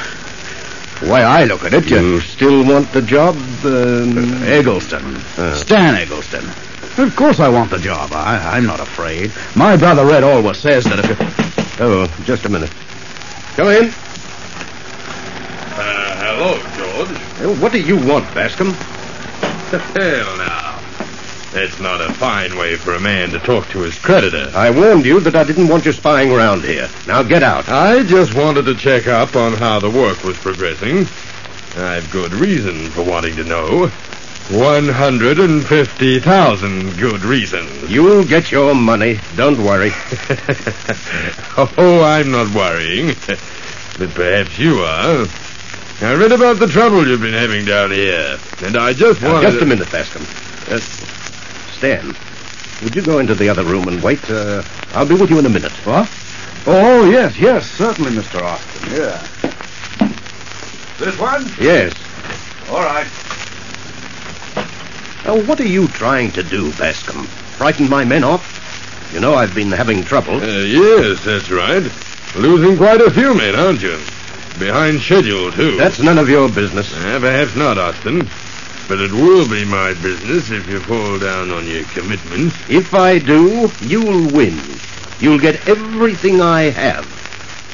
the 1.01 1.13
way 1.13 1.23
I 1.23 1.45
look 1.45 1.63
at 1.63 1.73
it, 1.75 1.89
you... 1.89 2.01
You 2.01 2.21
still 2.21 2.65
want 2.65 2.91
the 2.91 3.03
job? 3.03 3.37
Um, 3.65 4.43
Eggleston. 4.43 5.15
Uh. 5.39 5.55
Stan 5.55 5.95
Eggleston. 5.95 6.45
Of 6.99 7.15
course 7.15 7.39
I 7.39 7.49
want 7.49 7.71
the 7.71 7.79
job. 7.79 8.11
I, 8.13 8.57
I'm 8.57 8.67
not 8.67 8.81
afraid. 8.81 9.31
My 9.55 9.77
brother 9.77 10.05
Red 10.05 10.25
always 10.25 10.59
says 10.59 10.83
that 10.87 10.99
if 10.99 11.09
you... 11.09 11.85
oh, 11.85 12.25
just 12.25 12.47
a 12.47 12.49
minute. 12.49 12.73
Come 13.55 13.69
in. 13.69 13.95
Hello, 16.25 16.55
George. 16.79 17.11
Uh, 17.43 17.51
What 17.61 17.73
do 17.73 17.81
you 17.81 17.97
want, 17.97 18.33
Bascom? 18.33 18.71
Hell 18.71 20.37
now. 20.39 20.79
That's 21.53 21.81
not 21.81 22.01
a 22.01 22.13
fine 22.15 22.57
way 22.57 22.77
for 22.77 22.95
a 22.95 23.01
man 23.01 23.31
to 23.31 23.41
talk 23.41 23.67
to 23.71 23.81
his 23.81 23.99
creditor. 23.99 24.49
I 24.55 24.71
warned 24.71 25.05
you 25.05 25.19
that 25.19 25.35
I 25.35 25.43
didn't 25.43 25.67
want 25.67 25.85
you 25.85 25.91
spying 25.91 26.31
around 26.31 26.63
here. 26.63 26.89
Now 27.09 27.25
get 27.25 27.43
out. 27.43 27.69
I 27.69 28.05
just 28.05 28.35
wanted 28.35 28.67
to 28.67 28.77
check 28.77 29.09
up 29.09 29.35
on 29.35 29.55
how 29.55 29.81
the 29.81 29.91
work 29.91 30.23
was 30.23 30.37
progressing. 30.37 31.09
I've 31.77 32.09
good 32.13 32.33
reason 32.35 32.89
for 32.91 33.03
wanting 33.03 33.35
to 33.37 33.43
know. 33.45 33.89
150,000 34.51 36.97
good 36.99 37.25
reasons. 37.25 37.91
You'll 37.91 38.25
get 38.25 38.53
your 38.53 38.75
money. 38.77 39.19
Don't 39.35 39.59
worry. 39.59 39.91
oh, 41.59 42.03
I'm 42.05 42.31
not 42.31 42.55
worrying. 42.55 43.17
But 43.99 44.09
perhaps 44.15 44.59
you 44.59 44.79
are. 44.81 45.27
I 46.03 46.15
read 46.15 46.33
about 46.33 46.59
the 46.59 46.67
trouble 46.67 47.07
you've 47.07 47.21
been 47.21 47.33
having 47.33 47.65
down 47.65 47.93
here, 47.93 48.37
and 48.65 48.77
I 48.77 48.93
just 48.93 49.23
Now, 49.23 49.35
wanted... 49.35 49.51
just 49.53 49.63
a 49.63 49.67
minute, 49.67 49.91
Bascom. 49.93 50.23
Uh, 50.69 50.81
Stan, 51.77 52.17
would 52.83 52.97
you 52.97 53.03
go 53.03 53.21
into 53.21 53.37
the 53.37 53.49
other 53.49 53.63
room 53.63 53.87
and 53.87 54.03
wait? 54.03 54.19
Uh, 54.29 54.65
I'll 54.95 55.07
be 55.07 55.15
with 55.15 55.31
you 55.31 55.39
in 55.39 55.47
a 55.47 55.49
minute. 55.49 55.71
What? 55.87 56.11
Oh, 56.67 57.09
yes, 57.09 57.39
yes, 57.39 57.71
certainly, 57.71 58.11
Mr. 58.11 58.43
Austin. 58.43 58.93
Yeah. 58.93 59.27
This 60.99 61.17
one? 61.21 61.47
Yes. 61.61 61.95
All 62.69 62.83
right. 62.83 63.07
Now, 65.25 65.41
what 65.47 65.61
are 65.61 65.69
you 65.69 65.87
trying 65.87 66.33
to 66.33 66.43
do, 66.43 66.73
Bascom? 66.73 67.27
Frighten 67.59 67.89
my 67.89 68.05
men 68.05 68.25
off? 68.25 69.11
You 69.15 69.21
know 69.21 69.35
I've 69.35 69.55
been 69.55 69.71
having 69.71 70.03
trouble. 70.03 70.35
Uh, 70.43 70.65
yes, 70.65 71.25
that's 71.25 71.49
right. 71.49 71.89
Losing 72.35 72.77
quite 72.77 73.01
a 73.01 73.11
few 73.11 73.35
men, 73.35 73.55
aren't 73.55 73.83
you? 73.83 74.01
Behind 74.59 75.01
schedule, 75.01 75.51
too. 75.51 75.77
That's 75.77 75.99
none 75.99 76.19
of 76.19 76.29
your 76.29 76.49
business. 76.49 76.93
Uh, 76.95 77.19
perhaps 77.21 77.57
not, 77.57 77.79
Austin. 77.79 78.29
But 78.89 79.01
it 79.01 79.13
will 79.13 79.49
be 79.49 79.65
my 79.65 79.95
business 79.95 80.51
if 80.51 80.69
you 80.69 80.81
fall 80.81 81.19
down 81.19 81.51
on 81.51 81.67
your 81.67 81.85
commitments. 81.85 82.57
If 82.69 82.95
I 82.95 83.19
do, 83.19 83.71
you'll 83.81 84.31
win. 84.31 84.59
You'll 85.21 85.39
get 85.39 85.69
everything 85.69 86.41
I 86.41 86.65
have. 86.65 87.07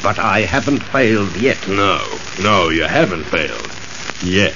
But 0.02 0.18
I 0.18 0.42
haven't 0.42 0.80
failed 0.80 1.34
yet. 1.36 1.66
No, 1.66 2.00
no, 2.40 2.68
you 2.68 2.84
haven't 2.84 3.24
failed. 3.24 3.70
Yet. 4.22 4.54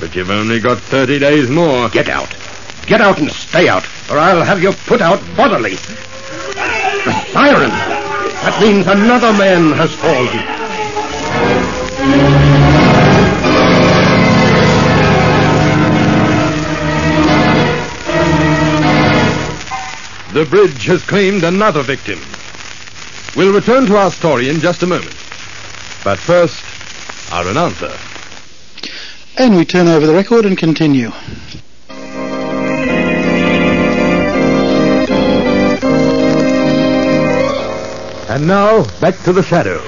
But 0.00 0.14
you've 0.16 0.30
only 0.30 0.60
got 0.60 0.78
30 0.78 1.18
days 1.18 1.50
more. 1.50 1.88
Get 1.90 2.08
out. 2.08 2.34
Get 2.86 3.00
out 3.00 3.18
and 3.18 3.30
stay 3.30 3.68
out, 3.68 3.84
or 4.10 4.18
I'll 4.18 4.42
have 4.44 4.62
you 4.62 4.72
put 4.72 5.02
out 5.02 5.20
bodily. 5.36 5.74
The 5.74 7.24
siren! 7.32 7.70
That 7.70 8.58
means 8.62 8.86
another 8.86 9.32
man 9.32 9.72
has 9.72 9.92
fallen. 9.94 10.59
The 20.32 20.44
bridge 20.44 20.84
has 20.86 21.02
claimed 21.02 21.42
another 21.42 21.82
victim. 21.82 22.20
We'll 23.34 23.52
return 23.52 23.86
to 23.86 23.96
our 23.96 24.12
story 24.12 24.48
in 24.48 24.60
just 24.60 24.84
a 24.84 24.86
moment. 24.86 25.16
But 26.04 26.20
first, 26.20 26.64
our 27.32 27.48
announcer. 27.48 27.92
And 29.36 29.56
we 29.56 29.64
turn 29.64 29.88
over 29.88 30.06
the 30.06 30.14
record 30.14 30.46
and 30.46 30.56
continue. 30.56 31.10
And 38.30 38.46
now, 38.46 38.84
back 39.00 39.18
to 39.24 39.32
the 39.32 39.42
shadow. 39.42 39.82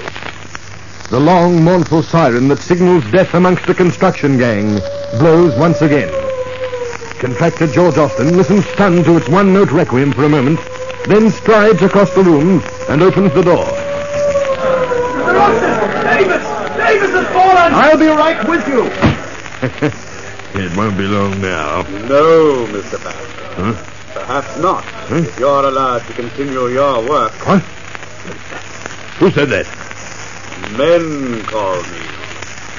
The 1.10 1.20
long, 1.20 1.62
mournful 1.62 2.02
siren 2.02 2.48
that 2.48 2.58
signals 2.58 3.08
death 3.12 3.34
amongst 3.34 3.66
the 3.66 3.74
construction 3.74 4.38
gang 4.38 4.80
blows 5.18 5.56
once 5.56 5.82
again. 5.82 6.21
Contractor 7.22 7.68
George 7.68 7.96
Austin 7.98 8.36
listens 8.36 8.66
stunned 8.70 9.04
to 9.04 9.16
its 9.16 9.28
one-note 9.28 9.70
requiem 9.70 10.10
for 10.12 10.24
a 10.24 10.28
moment, 10.28 10.58
then 11.06 11.30
strides 11.30 11.80
across 11.80 12.12
the 12.14 12.22
room 12.24 12.60
and 12.88 13.00
opens 13.00 13.32
the 13.32 13.42
door. 13.42 13.64
Mr. 13.64 15.38
Austin! 15.38 16.02
Davis! 16.18 16.42
Davis 16.76 17.10
has 17.12 17.26
fallen! 17.28 17.72
I'll 17.74 17.96
be 17.96 18.08
right 18.08 18.48
with 18.48 18.66
you. 18.66 18.90
It 20.54 20.76
won't 20.76 20.98
be 20.98 21.04
long 21.04 21.40
now. 21.40 21.80
No, 22.08 22.66
Mr. 22.66 23.02
Bascom. 23.02 23.72
Huh? 23.72 23.84
Perhaps 24.12 24.58
not. 24.58 24.84
If 25.10 25.38
you're 25.38 25.64
allowed 25.64 26.00
to 26.00 26.12
continue 26.12 26.66
your 26.68 27.00
work. 27.08 27.32
What? 27.46 27.62
Who 29.18 29.30
said 29.30 29.48
that? 29.48 29.66
Men 30.76 31.42
call 31.46 31.76
me 31.76 32.00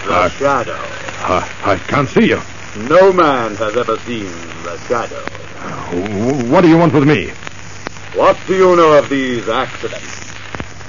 the 0.05 0.13
Uh, 0.13 0.29
Shadow. 0.29 0.77
I, 1.25 1.49
I 1.63 1.77
can't 1.87 2.07
see 2.07 2.27
you. 2.27 2.39
No 2.75 3.13
man 3.13 3.55
has 3.55 3.77
ever 3.77 3.97
seen 3.99 4.25
the 4.63 4.77
Shadow. 4.87 5.23
What 6.49 6.61
do 6.61 6.67
you 6.67 6.77
want 6.77 6.93
with 6.93 7.07
me? 7.07 7.29
What 8.17 8.37
do 8.47 8.55
you 8.55 8.75
know 8.75 8.97
of 8.97 9.09
these 9.09 9.47
accidents? 9.47 10.31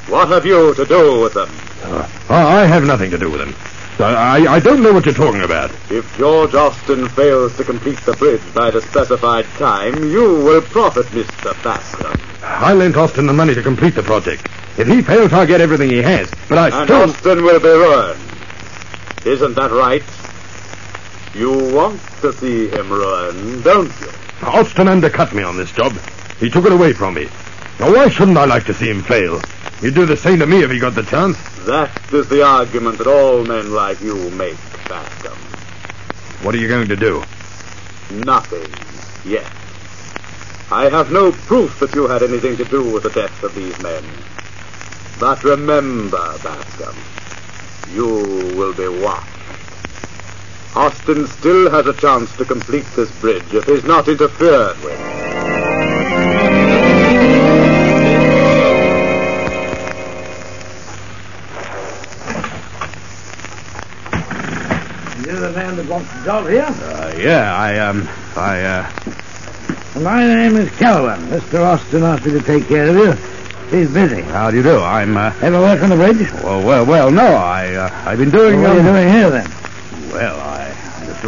What 0.09 0.29
have 0.29 0.47
you 0.47 0.75
to 0.75 0.85
do 0.87 1.21
with 1.21 1.35
them? 1.35 1.51
Uh, 1.83 2.07
I 2.31 2.65
have 2.65 2.85
nothing 2.85 3.11
to 3.11 3.19
do 3.19 3.31
with 3.31 3.41
them. 3.41 3.55
I, 3.99 4.45
I, 4.47 4.55
I 4.55 4.61
don't 4.61 4.83
know 4.83 4.93
what 4.93 5.05
you're 5.05 5.15
talking 5.15 5.43
about. 5.43 5.71
If 5.91 6.17
George 6.17 6.55
Austin 6.55 7.09
fails 7.11 7.57
to 7.59 7.65
complete 7.65 7.99
the 8.01 8.15
bridge 8.15 8.43
by 8.55 8.71
the 8.71 8.81
specified 8.81 9.45
time, 9.59 10.11
you 10.11 10.23
will 10.23 10.63
profit, 10.63 11.07
Mr. 11.07 11.53
Bascom. 11.63 12.19
I 12.43 12.73
lent 12.73 12.97
Austin 12.97 13.27
the 13.27 13.33
money 13.33 13.55
to 13.55 13.63
complete 13.63 13.95
the 13.95 14.03
project. 14.03 14.47
If 14.79 14.89
he 14.89 15.03
fails, 15.03 15.33
I'll 15.33 15.47
get 15.47 15.61
everything 15.61 15.91
he 15.91 16.03
has. 16.03 16.31
But 16.49 16.59
I 16.59 16.81
And 16.81 16.89
still... 16.89 17.03
Austin 17.03 17.45
will 17.45 17.61
be 17.61 17.69
ruined. 17.69 18.21
Isn't 19.25 19.55
that 19.55 19.71
right? 19.71 20.03
You 21.35 21.51
want 21.75 22.01
to 22.21 22.33
see 22.35 22.69
him 22.69 22.91
ruined, 22.91 23.65
don't 23.65 23.93
you? 24.01 24.09
Austin 24.43 24.87
undercut 24.87 25.35
me 25.35 25.43
on 25.43 25.57
this 25.57 25.73
job. 25.73 25.93
He 26.39 26.49
took 26.49 26.65
it 26.65 26.73
away 26.73 26.93
from 26.93 27.15
me. 27.15 27.29
Now, 27.81 27.93
why 27.93 28.09
shouldn't 28.09 28.39
I 28.39 28.45
like 28.45 28.67
to 28.67 28.75
see 28.75 28.89
him 28.89 29.03
fail? 29.03 29.41
He'd 29.81 29.95
do 29.95 30.07
the 30.07 30.17
same 30.17 30.39
to 30.39 30.47
me 30.47 30.63
if 30.63 30.71
he 30.71 30.79
got 30.79 30.95
the 30.95 31.03
chance. 31.03 31.37
That 31.67 31.91
is 32.13 32.29
the 32.29 32.45
argument 32.45 32.99
that 32.99 33.09
all 33.09 33.43
men 33.43 33.73
like 33.73 34.01
you 34.01 34.31
make, 34.31 34.57
Bascom. 34.89 35.37
What 36.45 36.55
are 36.55 36.59
you 36.59 36.69
going 36.69 36.89
to 36.89 36.97
do? 36.97 37.25
Nothing 38.11 38.71
yet. 39.29 39.51
I 40.71 40.89
have 40.89 41.11
no 41.11 41.33
proof 41.33 41.81
that 41.81 41.95
you 41.95 42.07
had 42.07 42.23
anything 42.23 42.57
to 42.59 42.65
do 42.65 42.93
with 42.93 43.03
the 43.03 43.11
death 43.11 43.43
of 43.43 43.55
these 43.55 43.79
men. 43.81 44.05
But 45.19 45.43
remember, 45.43 46.39
Bascom, 46.43 46.97
you 47.93 48.07
will 48.57 48.73
be 48.73 48.89
watched. 49.03 49.34
Austin 50.77 51.29
still 51.29 51.71
has 51.71 51.87
a 51.87 51.93
chance 51.95 52.37
to 52.37 52.45
complete 52.45 52.85
this 52.97 53.09
bridge 53.21 53.55
if 53.55 53.65
he's 53.65 53.85
not 53.85 54.09
interfered 54.09 54.77
with. 54.83 54.99
You're 65.25 65.41
the 65.41 65.53
man 65.53 65.77
that 65.77 65.87
wants 65.89 66.13
the 66.13 66.25
job 66.25 66.49
here? 66.49 66.67
Uh, 66.67 67.15
yeah, 67.19 67.57
I, 67.57 67.79
um, 67.79 68.09
I, 68.35 68.63
uh... 68.65 70.01
My 70.01 70.27
name 70.27 70.57
is 70.57 70.69
Calvin. 70.73 71.25
Mr. 71.29 71.65
Austin 71.65 72.03
asked 72.03 72.27
me 72.27 72.33
to 72.33 72.43
take 72.43 72.67
care 72.67 72.89
of 72.89 72.97
you. 72.97 73.13
He's 73.71 73.93
busy. 73.93 74.23
How 74.23 74.51
do 74.51 74.57
you 74.57 74.65
do? 74.65 74.81
I'm, 74.81 75.17
uh... 75.17 75.33
Ever 75.41 75.61
work 75.61 75.81
on 75.85 75.91
the 75.91 75.97
bridge? 75.97 76.33
Well, 76.43 76.67
well, 76.67 76.85
well, 76.85 77.13
no, 77.13 77.27
I, 77.27 77.75
uh, 77.75 78.03
I've 78.05 78.19
been 78.19 78.31
doing... 78.31 78.61
what 78.61 78.71
are 78.71 78.75
you 78.75 78.81
um, 78.81 78.87
doing 78.87 79.09
here, 79.09 79.31
then? 79.31 79.49
Well, 80.11 80.54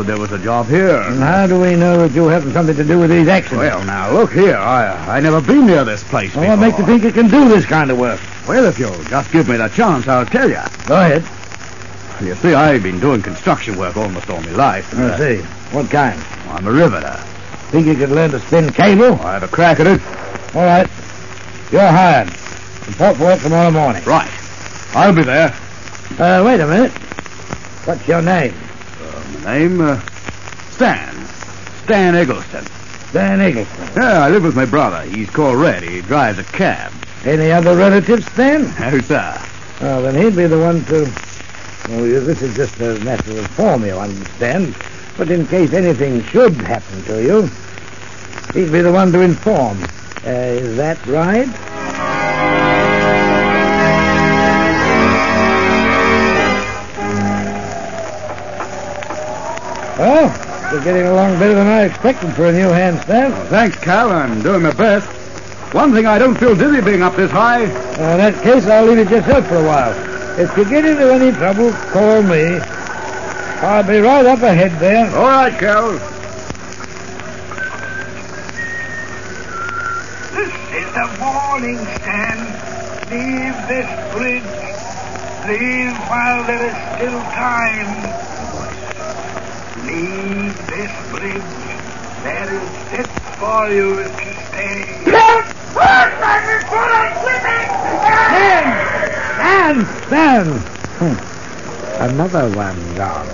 There 0.02 0.18
was 0.18 0.30
a 0.32 0.38
job 0.38 0.66
here. 0.66 0.96
And 1.00 1.18
how 1.20 1.46
do 1.46 1.58
we 1.58 1.74
know 1.74 2.06
that 2.06 2.14
you 2.14 2.26
haven't 2.26 2.52
something 2.52 2.76
to 2.76 2.84
do 2.84 2.98
with 2.98 3.10
these 3.10 3.28
accidents? 3.28 3.58
Well, 3.58 3.84
now, 3.84 4.12
look 4.12 4.32
here. 4.32 4.56
I, 4.56 5.16
I 5.16 5.20
never 5.20 5.40
been 5.40 5.66
near 5.66 5.84
this 5.84 6.04
place 6.04 6.34
Well, 6.36 6.46
what 6.48 6.56
before. 6.56 6.66
makes 6.66 6.78
you 6.78 6.86
think 6.86 7.02
you 7.04 7.12
can 7.12 7.30
do 7.30 7.48
this 7.48 7.64
kind 7.64 7.90
of 7.90 7.98
work? 7.98 8.20
Well, 8.46 8.64
if 8.66 8.78
you'll 8.78 9.02
just 9.04 9.32
give 9.32 9.48
me 9.48 9.56
the 9.56 9.68
chance, 9.68 10.06
I'll 10.06 10.26
tell 10.26 10.48
you. 10.48 10.60
Go 10.86 10.96
ahead. 11.00 11.24
You 12.22 12.34
see, 12.36 12.54
I've 12.54 12.82
been 12.82 13.00
doing 13.00 13.22
construction 13.22 13.76
work 13.78 13.96
almost 13.96 14.28
all 14.30 14.40
my 14.42 14.50
life. 14.52 14.94
I 14.94 15.02
uh, 15.04 15.18
see. 15.18 15.36
What 15.74 15.90
kind? 15.90 16.22
I'm 16.48 16.66
a 16.66 16.72
riveter. 16.72 17.16
Think 17.70 17.86
you 17.86 17.94
could 17.94 18.10
learn 18.10 18.30
to 18.30 18.40
spin 18.40 18.72
cable? 18.72 19.14
I 19.22 19.34
have 19.34 19.42
a 19.42 19.48
crack 19.48 19.80
at 19.80 19.86
it. 19.86 20.00
All 20.54 20.64
right. 20.64 20.88
You're 21.72 21.86
hired. 21.86 22.28
Report 22.86 23.16
for 23.16 23.24
work 23.24 23.40
tomorrow 23.40 23.70
morning. 23.70 24.04
Right. 24.04 24.30
I'll 24.94 25.14
be 25.14 25.24
there. 25.24 25.54
Uh, 26.18 26.42
wait 26.46 26.60
a 26.60 26.66
minute. 26.66 26.92
What's 27.84 28.06
your 28.06 28.22
name? 28.22 28.54
My 29.42 29.58
name, 29.58 29.80
uh, 29.80 30.00
Stan. 30.70 31.14
Stan 31.84 32.14
Eggleston. 32.14 32.64
Dan 33.12 33.40
Eggleston. 33.40 33.88
Yeah, 33.96 34.24
I 34.24 34.30
live 34.30 34.42
with 34.42 34.56
my 34.56 34.66
brother. 34.66 35.02
He's 35.02 35.30
called 35.30 35.56
Red. 35.56 35.82
He 35.82 36.00
drives 36.02 36.38
a 36.38 36.44
cab. 36.44 36.92
Any 37.24 37.50
other 37.50 37.76
relatives, 37.76 38.26
Stan? 38.32 38.62
No, 38.78 39.00
sir. 39.00 39.42
Oh, 39.80 40.02
then 40.02 40.14
he'd 40.14 40.36
be 40.36 40.46
the 40.46 40.58
one 40.58 40.84
to... 40.86 41.02
Oh, 41.88 42.20
this 42.20 42.42
is 42.42 42.54
just 42.56 42.80
a 42.80 42.98
matter 43.04 43.38
of 43.38 43.46
form, 43.48 43.84
you 43.84 43.92
understand. 43.98 44.76
But 45.16 45.30
in 45.30 45.46
case 45.46 45.72
anything 45.72 46.22
should 46.24 46.54
happen 46.54 47.02
to 47.04 47.22
you, 47.22 47.50
he'd 48.52 48.72
be 48.72 48.80
the 48.80 48.92
one 48.92 49.12
to 49.12 49.20
inform. 49.20 49.82
Uh, 50.24 50.30
is 50.30 50.76
that 50.76 51.04
right? 51.06 51.48
Oh, 59.98 60.68
you're 60.72 60.84
getting 60.84 61.06
along 61.06 61.38
better 61.38 61.54
than 61.54 61.66
I 61.66 61.84
expected 61.84 62.34
for 62.34 62.46
a 62.46 62.52
new 62.52 62.68
handstand. 62.68 63.48
Thanks, 63.48 63.78
Cal. 63.78 64.10
I'm 64.10 64.42
doing 64.42 64.62
my 64.62 64.72
best. 64.72 65.06
One 65.74 65.92
thing 65.92 66.04
I 66.04 66.18
don't 66.18 66.34
feel 66.34 66.54
dizzy 66.54 66.82
being 66.82 67.02
up 67.02 67.16
this 67.16 67.30
high. 67.30 67.64
Uh, 67.64 68.12
in 68.12 68.18
that 68.18 68.42
case, 68.42 68.66
I'll 68.66 68.84
leave 68.84 68.98
it 68.98 69.10
yourself 69.10 69.46
for 69.46 69.56
a 69.56 69.64
while. 69.64 69.94
If 70.38 70.54
you 70.54 70.68
get 70.68 70.84
into 70.84 71.10
any 71.10 71.32
trouble, 71.32 71.72
call 71.92 72.22
me. 72.22 72.58
I'll 73.62 73.82
be 73.84 73.98
right 74.00 74.26
up 74.26 74.42
ahead 74.42 74.78
there. 74.80 75.06
All 75.16 75.24
right, 75.24 75.58
Cal. 75.58 75.92
This 80.36 80.52
is 80.76 80.92
a 80.94 81.08
warning, 81.22 81.78
Stan. 81.96 82.38
Leave 83.08 83.56
this 83.66 83.88
bridge. 84.12 84.44
Leave 85.48 85.96
while 86.10 86.44
there 86.44 86.66
is 86.66 86.76
still 86.96 87.20
time. 87.32 88.25
Leave 89.86 90.56
this 90.66 90.90
bridge. 91.10 91.42
There 92.24 92.54
is 92.54 92.68
death 92.90 93.38
for 93.38 93.70
you 93.70 94.00
if 94.00 94.24
you 94.24 94.32
stay. 94.48 94.82
Stan! 99.36 99.76
Stan! 100.06 100.46
Hmm. 100.98 101.16
Another 102.02 102.48
one 102.56 102.94
gone. 102.96 103.28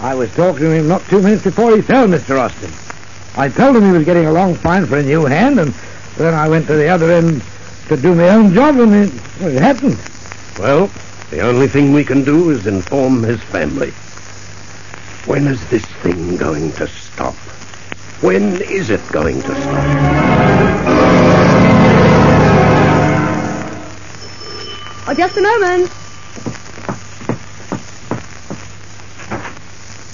I 0.00 0.14
was 0.14 0.30
talking 0.34 0.60
to 0.60 0.70
him 0.70 0.88
not 0.88 1.02
two 1.08 1.20
minutes 1.20 1.42
before 1.42 1.76
he 1.76 1.82
fell, 1.82 2.06
Mr. 2.06 2.40
Austin. 2.40 2.83
I 3.36 3.48
told 3.48 3.76
him 3.76 3.84
he 3.84 3.90
was 3.90 4.04
getting 4.04 4.26
along 4.26 4.54
fine 4.56 4.86
for 4.86 4.96
a 4.98 5.02
new 5.02 5.24
hand, 5.24 5.58
and 5.58 5.74
then 6.16 6.34
I 6.34 6.48
went 6.48 6.68
to 6.68 6.74
the 6.74 6.88
other 6.88 7.10
end 7.10 7.42
to 7.88 7.96
do 7.96 8.14
my 8.14 8.28
own 8.28 8.54
job, 8.54 8.78
and 8.78 8.94
it, 8.94 9.12
it 9.40 9.60
happened. 9.60 9.98
Well, 10.58 10.88
the 11.30 11.40
only 11.40 11.66
thing 11.66 11.92
we 11.92 12.04
can 12.04 12.22
do 12.22 12.50
is 12.50 12.66
inform 12.66 13.24
his 13.24 13.42
family. 13.42 13.90
When 15.26 15.48
is 15.48 15.68
this 15.68 15.84
thing 15.84 16.36
going 16.36 16.70
to 16.72 16.86
stop? 16.86 17.34
When 18.20 18.62
is 18.62 18.90
it 18.90 19.06
going 19.08 19.42
to 19.42 19.54
stop? 19.60 19.84
Oh, 25.06 25.14
just 25.14 25.36
a 25.36 25.42
moment. 25.42 25.90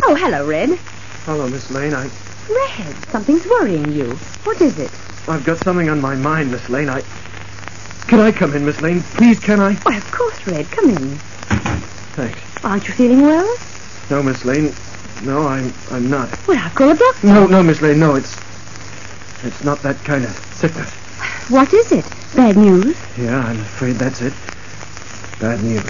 Oh, 0.04 0.14
hello, 0.14 0.46
Red. 0.46 0.70
Hello, 1.26 1.48
Miss 1.48 1.70
Lane. 1.70 1.94
I, 1.94 2.10
Red, 2.50 2.96
something's 3.10 3.46
worrying 3.46 3.92
you. 3.92 4.10
What 4.44 4.60
is 4.60 4.78
it? 4.78 4.90
I've 5.28 5.44
got 5.44 5.58
something 5.58 5.88
on 5.88 6.00
my 6.00 6.14
mind, 6.16 6.50
Miss 6.50 6.68
Lane. 6.68 6.88
I. 6.88 7.02
Can 8.08 8.18
I 8.18 8.32
come 8.32 8.54
in, 8.54 8.64
Miss 8.64 8.80
Lane? 8.80 9.02
Please, 9.02 9.38
can 9.38 9.60
I? 9.60 9.74
Why, 9.74 9.96
of 9.96 10.10
course, 10.10 10.46
Red. 10.46 10.68
Come 10.70 10.90
in. 10.90 11.16
Thanks. 12.16 12.40
Aren't 12.64 12.88
you 12.88 12.94
feeling 12.94 13.22
well? 13.22 13.56
No, 14.10 14.22
Miss 14.22 14.44
Lane. 14.44 14.74
No, 15.22 15.46
I'm. 15.46 15.72
I'm 15.90 16.10
not. 16.10 16.28
Well, 16.48 16.58
I'll 16.58 16.70
call 16.70 16.90
a 16.90 16.96
doctor. 16.96 17.26
No, 17.26 17.46
no, 17.46 17.62
Miss 17.62 17.80
Lane. 17.80 18.00
No, 18.00 18.16
it's. 18.16 18.36
It's 19.44 19.62
not 19.64 19.80
that 19.82 19.96
kind 20.04 20.24
of 20.24 20.36
sickness. 20.56 20.90
What 21.48 21.72
is 21.72 21.92
it? 21.92 22.04
Bad 22.34 22.56
news? 22.56 22.96
Yeah, 23.16 23.38
I'm 23.38 23.60
afraid 23.60 23.96
that's 23.96 24.20
it. 24.20 24.34
Bad 25.40 25.62
news. 25.62 25.82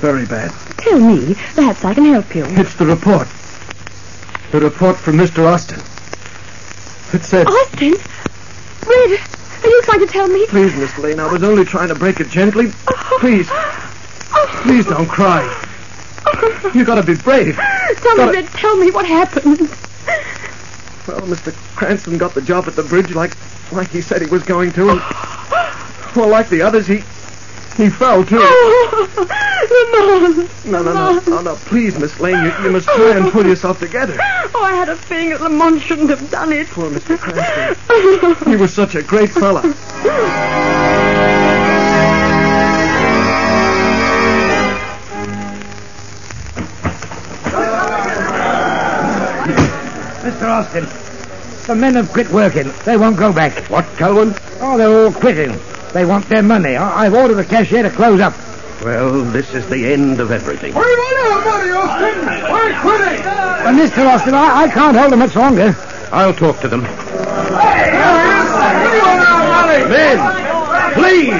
Very 0.00 0.26
bad. 0.26 0.52
Tell 0.78 0.98
me. 0.98 1.34
Perhaps 1.54 1.84
I 1.84 1.94
can 1.94 2.04
help 2.06 2.34
you. 2.34 2.44
It's 2.48 2.74
the 2.74 2.86
report. 2.86 3.28
The 4.52 4.60
report 4.60 4.96
from 4.96 5.16
Mr. 5.16 5.46
Austin. 5.50 5.78
It 7.14 7.24
said, 7.24 7.46
Austin? 7.46 7.92
Red, 8.86 9.20
are 9.64 9.68
you 9.68 9.82
trying 9.82 10.00
to 10.00 10.06
tell 10.06 10.28
me? 10.28 10.46
please, 10.46 10.74
Miss 10.76 10.96
Lane, 10.98 11.20
I 11.20 11.30
was 11.32 11.42
only 11.42 11.64
trying 11.64 11.88
to 11.88 11.94
break 11.94 12.20
it 12.20 12.28
gently. 12.28 12.70
Please, 13.20 13.48
please 14.62 14.86
don't 14.86 15.08
cry. 15.08 15.42
Oh. 16.26 16.70
You 16.74 16.84
gotta 16.84 17.02
be 17.02 17.14
brave. 17.14 17.56
Tell 17.56 18.16
Gotta- 18.16 18.32
me, 18.32 18.38
Red, 18.38 18.46
tell 18.48 18.76
me 18.76 18.90
what 18.90 19.06
happened. 19.06 19.58
Well, 21.08 21.20
Mr. 21.22 21.52
Cranston 21.74 22.16
got 22.18 22.32
the 22.34 22.42
job 22.42 22.66
at 22.68 22.76
the 22.76 22.82
bridge 22.82 23.12
like 23.14 23.32
like 23.72 23.88
he 23.88 24.00
said 24.00 24.22
he 24.22 24.28
was 24.28 24.42
going 24.44 24.70
to. 24.72 24.90
And, 24.90 25.00
well, 26.14 26.28
like 26.28 26.48
the 26.48 26.62
others, 26.62 26.86
he 26.86 27.02
he 27.76 27.88
fell 27.90 28.24
too. 28.24 28.38
Oh, 28.40 29.26
Lamont. 29.92 30.64
No, 30.64 30.82
no, 30.82 30.92
no, 30.92 31.20
no, 31.26 31.40
no. 31.42 31.54
Please, 31.56 31.98
Miss 31.98 32.18
Lane, 32.20 32.44
you, 32.44 32.52
you 32.64 32.70
must 32.70 32.86
try 32.86 33.16
and 33.16 33.30
pull 33.32 33.46
yourself 33.46 33.78
together. 33.78 34.16
Oh, 34.54 34.62
I 34.62 34.72
had 34.74 34.88
a 34.88 34.96
feeling 34.96 35.30
that 35.30 35.40
Lamont 35.40 35.80
shouldn't 35.80 36.10
have 36.10 36.30
done 36.30 36.52
it. 36.52 36.66
Poor 36.68 36.90
Mr. 36.90 37.18
Cranston. 37.18 38.50
He 38.50 38.56
was 38.56 38.72
such 38.72 38.94
a 38.94 39.02
great 39.02 39.30
fella. 39.30 39.62
Mr. 50.22 50.46
Austin, 50.48 50.86
the 51.66 51.74
men 51.74 51.94
have 51.94 52.12
quit 52.12 52.28
working. 52.30 52.70
They 52.84 52.96
won't 52.96 53.16
go 53.16 53.32
back. 53.32 53.52
What, 53.70 53.84
Calvin? 53.96 54.34
Oh, 54.60 54.76
they're 54.78 55.04
all 55.04 55.12
quitting. 55.12 55.58
They 55.92 56.04
want 56.04 56.28
their 56.28 56.42
money. 56.42 56.76
I- 56.76 57.04
I've 57.06 57.14
ordered 57.14 57.34
the 57.34 57.44
cashier 57.44 57.82
to 57.82 57.90
close 57.90 58.20
up. 58.20 58.34
Well, 58.82 59.22
this 59.24 59.52
is 59.54 59.66
the 59.68 59.92
end 59.92 60.20
of 60.20 60.30
everything. 60.32 60.74
We 60.74 60.80
want 60.80 61.18
our 61.18 61.44
money, 61.44 61.70
Austin! 61.70 62.26
We're 62.52 62.80
quitting! 62.80 63.22
But 63.22 63.66
uh, 63.66 63.72
Mr. 63.78 64.06
Austin, 64.12 64.34
I, 64.34 64.62
I 64.62 64.68
can't 64.68 64.96
hold 64.96 65.12
them 65.12 65.20
much 65.20 65.36
longer. 65.36 65.76
I'll 66.10 66.34
talk 66.34 66.60
to 66.62 66.68
them. 66.68 66.82
Hey, 66.84 67.92
we 67.92 68.98
want 68.98 69.20
our 69.22 69.44
money! 69.66 69.84
Men, 69.88 70.18
please, 70.94 71.32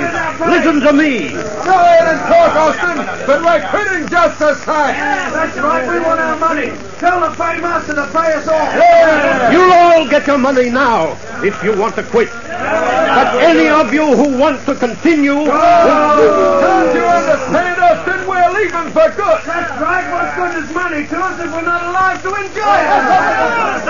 listen 0.47 0.81
to 0.83 0.93
me. 0.93 1.31
Go 1.33 1.73
ahead 1.75 2.09
and 2.15 2.21
talk, 2.29 2.55
Austin, 2.55 3.27
but 3.27 3.43
we're 3.43 3.69
quitting 3.71 4.09
just 4.09 4.39
the 4.39 4.55
same. 4.55 4.95
That's 5.35 5.57
right, 5.59 5.89
we 5.89 5.99
want 6.01 6.21
our 6.21 6.39
money. 6.39 6.69
Tell 7.01 7.21
the 7.21 7.35
paymaster 7.35 7.95
to 7.97 8.07
pay 8.13 8.35
us 8.35 8.47
off. 8.47 9.53
You'll 9.53 9.73
all 9.73 10.07
get 10.09 10.27
your 10.29 10.39
money 10.39 10.71
now 10.71 11.19
if 11.43 11.61
you 11.65 11.75
want 11.77 11.97
to 11.97 12.03
quit. 12.05 12.29
But 12.63 13.43
any 13.43 13.69
of 13.69 13.93
you 13.93 14.17
who 14.17 14.39
want 14.39 14.65
to 14.67 14.75
continue. 14.75 15.35
Don't 15.35 16.95
you 16.95 17.05
understand, 17.05 17.81
Austin? 17.81 18.27
We're 18.27 18.51
leaving 18.53 18.89
for 18.93 19.09
good. 19.15 19.41
That's 19.45 19.81
right. 19.81 20.07
What 20.13 20.35
good 20.37 20.65
is 20.65 20.71
money 20.75 21.07
to 21.07 21.19
us 21.19 21.41
if 21.41 21.53
we're 21.53 21.63
not 21.63 21.83
alive 21.83 22.23
to 22.23 22.29
enjoy 22.29 22.79
it? 22.83 22.93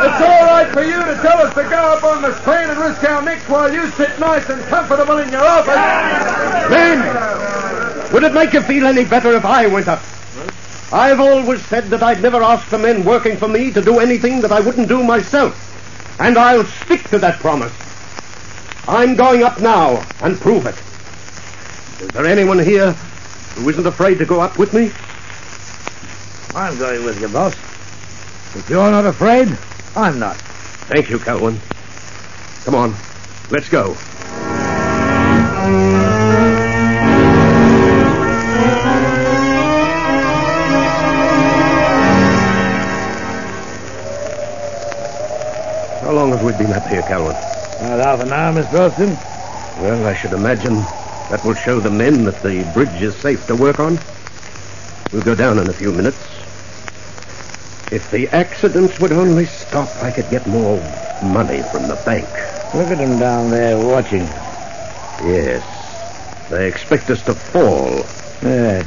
It's 0.02 0.20
all 0.20 0.44
right 0.50 0.68
for 0.72 0.82
you 0.82 0.98
to 1.04 1.14
tell 1.22 1.38
us 1.38 1.54
to 1.54 1.62
go 1.62 1.80
up 1.94 2.02
on 2.02 2.22
the 2.22 2.32
train 2.42 2.68
and 2.70 2.78
risk 2.78 3.04
our 3.04 3.22
necks 3.22 3.48
while 3.48 3.72
you 3.72 3.88
sit 3.92 4.18
nice 4.18 4.48
and 4.48 4.60
comfortable 4.64 5.18
in 5.18 5.30
your 5.30 5.44
office. 5.44 6.70
Men, 6.70 8.12
would 8.12 8.24
it 8.24 8.34
make 8.34 8.52
you 8.52 8.62
feel 8.62 8.86
any 8.86 9.04
better 9.04 9.32
if 9.32 9.44
I 9.44 9.66
went 9.66 9.88
up? 9.88 10.02
I've 10.92 11.20
always 11.20 11.64
said 11.66 11.84
that 11.84 12.02
I'd 12.02 12.20
never 12.20 12.42
ask 12.42 12.68
the 12.68 12.78
men 12.78 13.04
working 13.04 13.36
for 13.36 13.48
me 13.48 13.70
to 13.72 13.80
do 13.80 13.98
anything 13.98 14.40
that 14.42 14.52
I 14.52 14.60
wouldn't 14.60 14.88
do 14.88 15.02
myself. 15.02 15.56
And 16.20 16.36
I'll 16.36 16.64
stick 16.64 17.08
to 17.10 17.18
that 17.20 17.38
promise. 17.40 17.72
I'm 18.88 19.14
going 19.14 19.44
up 19.44 19.60
now 19.60 20.04
and 20.20 20.40
prove 20.40 20.66
it. 20.66 20.74
Is 22.02 22.10
there 22.10 22.26
anyone 22.26 22.58
here 22.58 22.92
who 23.54 23.68
isn't 23.68 23.86
afraid 23.86 24.18
to 24.18 24.26
go 24.26 24.40
up 24.40 24.58
with 24.58 24.74
me? 24.74 24.90
I'm 26.54 26.76
going 26.78 27.04
with 27.04 27.20
you, 27.20 27.28
boss. 27.28 27.54
If 28.54 28.66
you're 28.68 28.90
not 28.90 29.06
afraid, 29.06 29.56
I'm 29.94 30.18
not. 30.18 30.36
Thank 30.88 31.10
you, 31.10 31.18
Calvin. 31.18 31.60
Come 32.64 32.74
on, 32.74 32.94
let's 33.50 33.68
go. 33.68 33.94
How 46.00 46.10
long 46.10 46.32
have 46.32 46.42
we 46.42 46.52
been 46.52 46.72
up 46.72 46.86
here, 46.88 47.02
Calvin? 47.02 47.51
About 47.82 47.98
half 47.98 48.20
an 48.20 48.32
hour, 48.32 48.52
Miss 48.52 48.72
Austin. 48.72 49.08
Well, 49.82 50.06
I 50.06 50.14
should 50.14 50.32
imagine 50.32 50.76
that 51.30 51.44
will 51.44 51.54
show 51.54 51.80
the 51.80 51.90
men 51.90 52.22
that 52.26 52.40
the 52.40 52.62
bridge 52.72 53.02
is 53.02 53.16
safe 53.16 53.44
to 53.48 53.56
work 53.56 53.80
on. 53.80 53.98
We'll 55.12 55.22
go 55.22 55.34
down 55.34 55.58
in 55.58 55.68
a 55.68 55.72
few 55.72 55.90
minutes. 55.90 56.16
If 57.90 58.08
the 58.12 58.28
accidents 58.28 59.00
would 59.00 59.10
only 59.10 59.46
stop, 59.46 59.88
I 60.00 60.12
could 60.12 60.30
get 60.30 60.46
more 60.46 60.76
money 61.24 61.64
from 61.72 61.88
the 61.88 62.00
bank. 62.06 62.28
Look 62.72 62.86
at 62.86 62.98
them 62.98 63.18
down 63.18 63.50
there 63.50 63.76
watching. 63.76 64.26
Yes. 65.26 65.64
They 66.50 66.68
expect 66.68 67.10
us 67.10 67.22
to 67.24 67.34
fall. 67.34 68.06
Yes. 68.42 68.86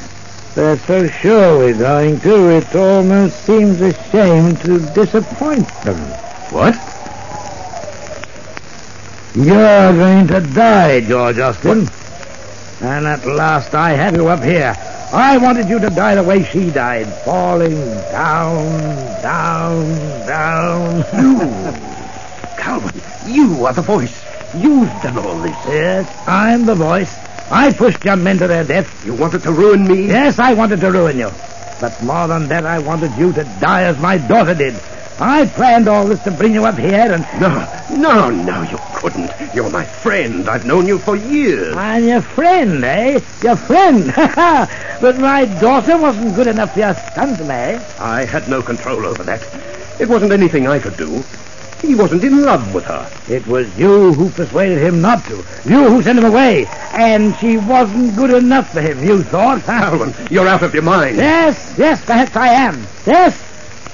They're 0.56 0.80
so 0.80 1.06
sure 1.08 1.58
we're 1.58 1.78
going 1.78 2.22
to, 2.22 2.50
it 2.50 2.74
almost 2.74 3.46
seems 3.46 3.82
a 3.82 3.92
shame 4.10 4.56
to 4.56 4.80
disappoint 4.94 5.68
them. 5.84 6.00
What? 6.54 6.95
You're 9.36 9.92
going 9.94 10.28
to 10.28 10.40
die, 10.40 11.02
George 11.02 11.40
Austin. 11.40 11.90
And 12.80 13.06
at 13.06 13.26
last 13.26 13.74
I 13.76 13.92
have 13.92 14.16
you 14.16 14.30
up 14.30 14.42
here. 14.42 14.74
I 15.12 15.38
wanted 15.38 15.68
you 15.68 15.78
to 15.80 15.90
die 15.90 16.16
the 16.16 16.24
way 16.24 16.44
she 16.44 16.72
died, 16.72 17.08
falling 17.26 17.76
down, 17.76 19.22
down, 19.22 20.26
down. 20.26 21.06
You, 21.22 22.56
Calvin, 22.58 23.02
you 23.28 23.66
are 23.66 23.74
the 23.74 23.82
voice. 23.82 24.24
You've 24.56 24.90
done 25.04 25.18
all 25.18 25.38
this. 25.40 25.66
Yes, 25.66 26.28
I'm 26.28 26.66
the 26.66 26.76
voice. 26.76 27.14
I 27.52 27.74
pushed 27.74 28.06
young 28.06 28.24
men 28.24 28.38
to 28.38 28.48
their 28.48 28.64
death. 28.64 29.06
You 29.06 29.14
wanted 29.16 29.44
to 29.44 29.52
ruin 29.52 29.86
me? 29.86 30.08
Yes, 30.08 30.40
I 30.40 30.54
wanted 30.54 30.80
to 30.80 30.92
ruin 30.92 31.18
you. 31.18 31.30
But 31.82 32.02
more 32.04 32.28
than 32.28 32.48
that, 32.48 32.66
I 32.66 32.80
wanted 32.80 33.12
you 33.18 33.34
to 33.34 33.44
die 33.60 33.84
as 33.84 34.00
my 34.00 34.18
daughter 34.18 34.56
did. 34.56 34.76
I 35.20 35.46
planned 35.46 35.88
all 35.88 36.06
this 36.08 36.22
to 36.24 36.32
bring 36.32 36.54
you 36.54 36.66
up 36.66 36.78
here 36.78 37.10
and... 37.12 37.26
No, 37.40 37.66
no, 37.90 38.30
no, 38.30 38.62
you 38.64 38.78
couldn't. 38.96 39.32
You're 39.54 39.70
my 39.70 39.86
friend. 39.86 40.50
I've 40.50 40.66
known 40.66 40.88
you 40.88 41.00
for 41.00 41.16
years. 41.16 41.74
I'm 41.78 42.04
your 42.04 42.22
friend, 42.22 42.84
eh? 42.84 43.22
Your 43.42 43.56
friend. 43.56 44.12
but 44.16 45.18
my 45.18 45.46
daughter 45.62 45.98
wasn't 45.98 46.36
good 46.36 46.48
enough 46.48 46.74
for 46.74 46.80
your 46.80 46.94
son 47.16 47.38
to 47.38 47.46
marry. 47.46 47.78
I 47.98 48.26
had 48.26 48.50
no 48.50 48.62
control 48.62 49.06
over 49.06 49.24
that. 49.24 49.42
It 50.02 50.10
wasn't 50.10 50.34
anything 50.34 50.68
I 50.68 50.80
could 50.80 50.98
do. 50.98 51.24
He 51.82 51.96
wasn't 51.96 52.26
in 52.26 52.42
love 52.42 52.74
with 52.74 52.84
her. 52.86 53.10
It 53.30 53.48
was 53.48 53.78
you 53.78 54.14
who 54.14 54.30
persuaded 54.32 54.80
him 54.80 55.00
not 55.02 55.24
to. 55.26 55.36
You 55.66 55.88
who 55.88 56.02
sent 56.02 56.20
him 56.20 56.26
away. 56.26 56.66
And 56.92 57.34
she 57.38 57.56
wasn't 57.56 58.18
good 58.18 58.32
enough 58.32 58.72
for 58.74 58.82
him, 58.82 59.02
you 59.02 59.24
thought. 59.24 59.62
Calvin, 59.64 60.14
you're 60.30 60.48
out 60.48 60.64
of 60.64 60.74
your 60.74 60.84
mind. 60.84 61.16
Yes, 61.16 61.76
yes, 61.78 62.04
perhaps 62.04 62.36
I 62.36 62.48
am. 62.48 62.86
Yes. 63.06 63.45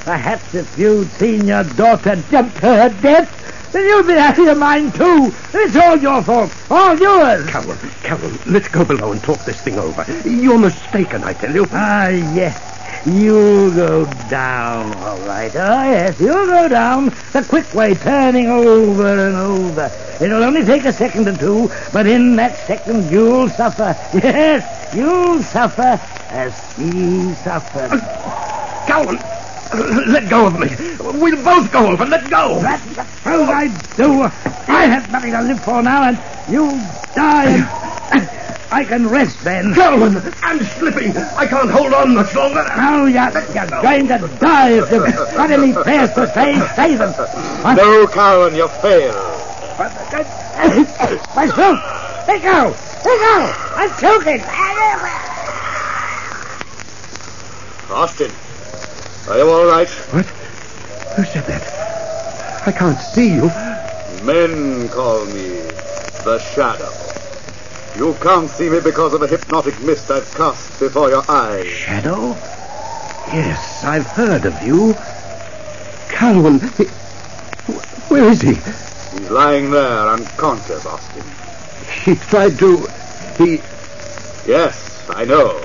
Perhaps 0.04 0.56
if 0.56 0.78
you'd 0.78 1.10
seen 1.12 1.48
your 1.48 1.64
daughter 1.64 2.22
jump 2.32 2.54
to 2.56 2.62
her 2.62 2.90
death, 3.02 3.72
then 3.72 3.84
you'd 3.86 4.08
be 4.08 4.14
out 4.14 4.38
of 4.38 4.46
your 4.46 4.56
mind, 4.56 4.94
too. 4.96 5.32
It's 5.54 5.76
all 5.76 5.96
your 5.98 6.22
fault. 6.24 6.52
All 6.72 6.98
yours. 6.98 7.48
Calvin, 7.50 7.78
Calvin, 8.04 8.40
let's 8.52 8.68
go 8.68 8.84
below 8.84 9.12
and 9.12 9.24
talk 9.24 9.40
this 9.46 9.62
thing 9.62 9.78
over. 9.78 10.06
You're 10.28 10.58
mistaken, 10.58 11.24
I 11.24 11.34
tell 11.34 11.54
you. 11.54 11.68
Ah, 11.72 12.08
yes. 12.08 12.60
You'll 13.06 13.72
go 13.72 14.06
down, 14.30 14.94
all 14.96 15.18
right. 15.20 15.52
Oh, 15.56 15.84
yes, 15.90 16.20
you'll 16.20 16.46
go 16.46 16.68
down 16.68 17.06
the 17.34 17.44
quick 17.48 17.74
way, 17.74 17.96
turning 17.96 18.48
over 18.48 19.28
and 19.28 19.36
over. 19.36 19.92
It'll 20.20 20.44
only 20.44 20.64
take 20.66 20.86
a 20.86 20.94
second 20.94 21.28
or 21.28 21.36
two, 21.38 21.72
but 21.94 22.06
in 22.06 22.36
that 22.36 22.56
second 22.68 23.10
you'll 23.12 23.50
suffer. 23.50 23.96
Yes, 24.14 24.96
you'll 24.96 25.42
suffer 25.42 26.00
as 26.30 26.54
she 26.76 27.34
suffered. 27.44 28.00
Calvin, 28.86 29.18
let 29.74 30.30
go 30.30 30.48
of 30.48 30.60
me. 30.60 30.68
We'll 31.00 31.44
both 31.44 31.72
go 31.72 31.88
over. 31.92 32.06
Let 32.06 32.30
go. 32.30 32.60
That's 32.62 32.84
the 32.86 33.04
truth 33.24 33.50
I 33.50 33.68
do. 33.96 34.24
I 34.72 34.86
have 34.86 35.12
nothing 35.12 35.32
to 35.32 35.42
live 35.42 35.64
for 35.64 35.82
now, 35.82 36.04
and 36.04 36.20
you'll 36.52 36.78
die. 37.16 37.56
And 38.12 38.30
I 38.72 38.84
can 38.84 39.08
rest 39.08 39.44
then. 39.44 39.74
Calvin, 39.74 40.34
I'm 40.42 40.60
slipping. 40.64 41.16
I 41.16 41.46
can't 41.48 41.70
hold 41.70 41.94
on 41.94 42.16
much 42.16 42.36
longer. 42.36 42.64
Now 42.64 43.06
you're, 43.06 43.32
you're 43.32 43.82
going 43.82 44.08
to 44.08 44.38
die 44.40 44.72
if 44.72 44.92
you've 44.92 45.06
got 45.06 45.52
any 45.52 45.74
prayers 45.74 46.12
to 46.14 46.28
say. 46.34 46.60
Say 46.76 46.96
them. 46.96 47.14
No, 47.76 48.08
Calvin, 48.08 48.56
you 48.56 48.68
fail. 48.68 49.14
My 51.36 51.48
throat! 51.48 51.80
Let 52.28 52.42
go! 52.44 52.76
Let 53.04 53.20
go! 53.20 53.54
I'm 53.76 53.90
choking! 54.00 54.42
Austin, 57.90 58.32
are 59.32 59.38
you 59.38 59.50
all 59.50 59.66
right? 59.66 59.88
What? 59.88 60.26
Who 61.16 61.24
said 61.24 61.46
that? 61.46 62.68
I 62.68 62.72
can't 62.74 62.98
see 62.98 63.34
you. 63.34 63.48
Men 64.26 64.90
call 64.90 65.26
me 65.26 65.48
the 66.26 66.38
Shadow. 66.54 66.92
You 67.98 68.14
can't 68.22 68.50
see 68.50 68.70
me 68.70 68.82
because 68.82 69.14
of 69.14 69.22
a 69.22 69.28
hypnotic 69.28 69.80
mist 69.82 70.12
I've 70.12 70.30
cast 70.34 70.80
before 70.82 71.10
your 71.10 71.24
eyes. 71.32 71.66
Shadow? 71.68 72.36
Yes, 73.32 73.86
I've 73.86 74.06
heard 74.06 74.46
of 74.46 74.62
you. 74.64 74.94
Calvin. 76.10 76.60
He, 76.78 76.84
where 78.10 78.26
is 78.26 78.42
he? 78.42 78.56
He's 78.56 79.30
lying 79.30 79.72
there 79.72 80.10
unconscious, 80.10 80.86
Austin. 80.86 81.24
He 82.04 82.16
tried 82.16 82.60
to. 82.60 82.86
He. 83.38 83.62
Yes, 84.46 85.10
I 85.10 85.24
know. 85.24 85.58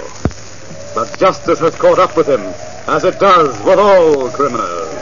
But 0.94 1.18
justice 1.18 1.58
has 1.58 1.74
caught 1.74 1.98
up 1.98 2.16
with 2.16 2.28
him, 2.28 2.54
as 2.88 3.04
it 3.04 3.18
does 3.18 3.60
with 3.64 3.78
all 3.78 4.30
criminals. 4.30 4.94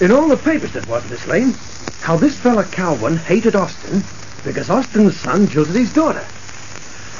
In 0.00 0.12
all 0.12 0.28
the 0.28 0.36
papers 0.36 0.72
that 0.72 0.86
was, 0.86 1.08
Miss 1.10 1.26
Lane, 1.26 1.54
how 2.00 2.16
this 2.16 2.38
fella 2.38 2.64
Calvin 2.64 3.16
hated 3.16 3.56
Austin 3.56 4.04
because 4.44 4.70
Austin's 4.70 5.16
son 5.16 5.48
jilted 5.48 5.74
his 5.74 5.92
daughter. 5.92 6.24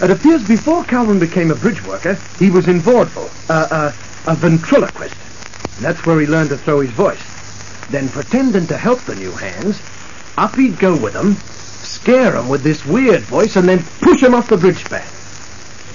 It 0.01 0.11
appears 0.11 0.47
before 0.47 0.85
Calvin 0.85 1.19
became 1.19 1.51
a 1.51 1.57
bridge 1.57 1.85
worker, 1.85 2.15
he 2.39 2.51
was 2.51 2.69
in 2.69 2.81
vaudeville, 2.81 3.31
uh, 3.49 3.67
uh, 3.71 3.93
a 4.27 4.35
ventriloquist. 4.37 5.17
That's 5.81 6.05
where 6.07 6.21
he 6.21 6.27
learned 6.27 6.51
to 6.51 6.59
throw 6.59 6.81
his 6.81 6.91
voice. 6.91 7.21
Then, 7.91 8.09
pretending 8.09 8.67
to 8.69 8.77
help 8.77 9.01
the 9.01 9.17
new 9.17 9.33
hands, 9.33 9.81
up 10.37 10.55
he'd 10.55 10.79
go 10.79 10.97
with 10.97 11.15
them, 11.15 11.37
scare 12.01 12.37
'em 12.37 12.49
with 12.49 12.63
this 12.63 12.85
weird 12.87 13.23
voice, 13.23 13.57
and 13.57 13.69
then 13.69 13.85
push 14.01 14.23
him 14.23 14.35
off 14.35 14.49
the 14.49 14.57
bridge 14.57 14.85
span. 14.85 15.03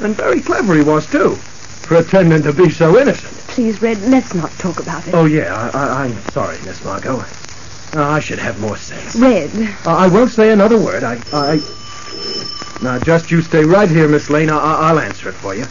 And 0.02 0.16
very 0.16 0.42
clever 0.42 0.76
he 0.76 0.82
was, 0.82 1.06
too, 1.06 1.38
pretending 1.84 2.44
to 2.44 2.54
be 2.54 2.70
so 2.70 2.98
innocent. 3.00 3.34
Please, 3.48 3.82
Red, 3.82 4.02
let's 4.10 4.34
not 4.34 4.52
talk 4.60 4.80
about 4.80 5.08
it. 5.08 5.14
Oh, 5.14 5.26
yeah, 5.26 5.54
I, 5.74 5.78
I, 5.78 6.04
I'm 6.06 6.18
sorry, 6.32 6.58
Miss 6.66 6.84
Margot. 6.84 7.24
Uh, 7.96 8.02
I 8.02 8.20
should 8.20 8.40
have 8.40 8.60
more 8.60 8.78
sense. 8.78 9.16
Red. 9.16 9.52
Uh, 9.86 9.96
I 9.96 10.08
won't 10.08 10.32
say 10.32 10.50
another 10.52 10.78
word. 10.80 11.04
I, 11.04 11.20
I. 11.32 11.60
Now, 12.82 12.98
just 13.00 13.30
you 13.32 13.42
stay 13.42 13.64
right 13.64 13.90
here, 13.90 14.08
Miss 14.08 14.30
Lane. 14.30 14.50
I- 14.50 14.58
I'll 14.90 15.00
answer 15.00 15.30
it 15.30 15.36
for 15.36 15.54
you. 15.56 15.66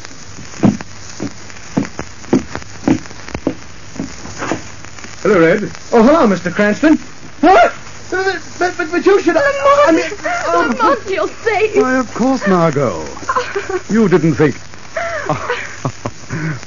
Hello, 5.23 5.39
Red. 5.41 5.65
Oh, 5.93 6.03
hello, 6.03 6.27
Mr. 6.27 6.53
Cranston. 6.53 6.97
What? 7.41 7.73
But, 8.13 8.43
but, 8.59 8.77
but, 8.77 8.91
but 8.91 9.07
you 9.07 9.23
should. 9.23 9.37
I 9.39 9.91
mean, 9.91 10.05
um, 10.05 10.21
oh, 10.47 10.69
Lamont, 10.69 11.09
you're 11.09 11.29
safe. 11.29 11.77
Why, 11.77 11.97
of 11.99 12.13
course, 12.15 12.47
Margot. 12.47 13.07
You 13.91 14.09
didn't 14.09 14.35
think. 14.35 14.55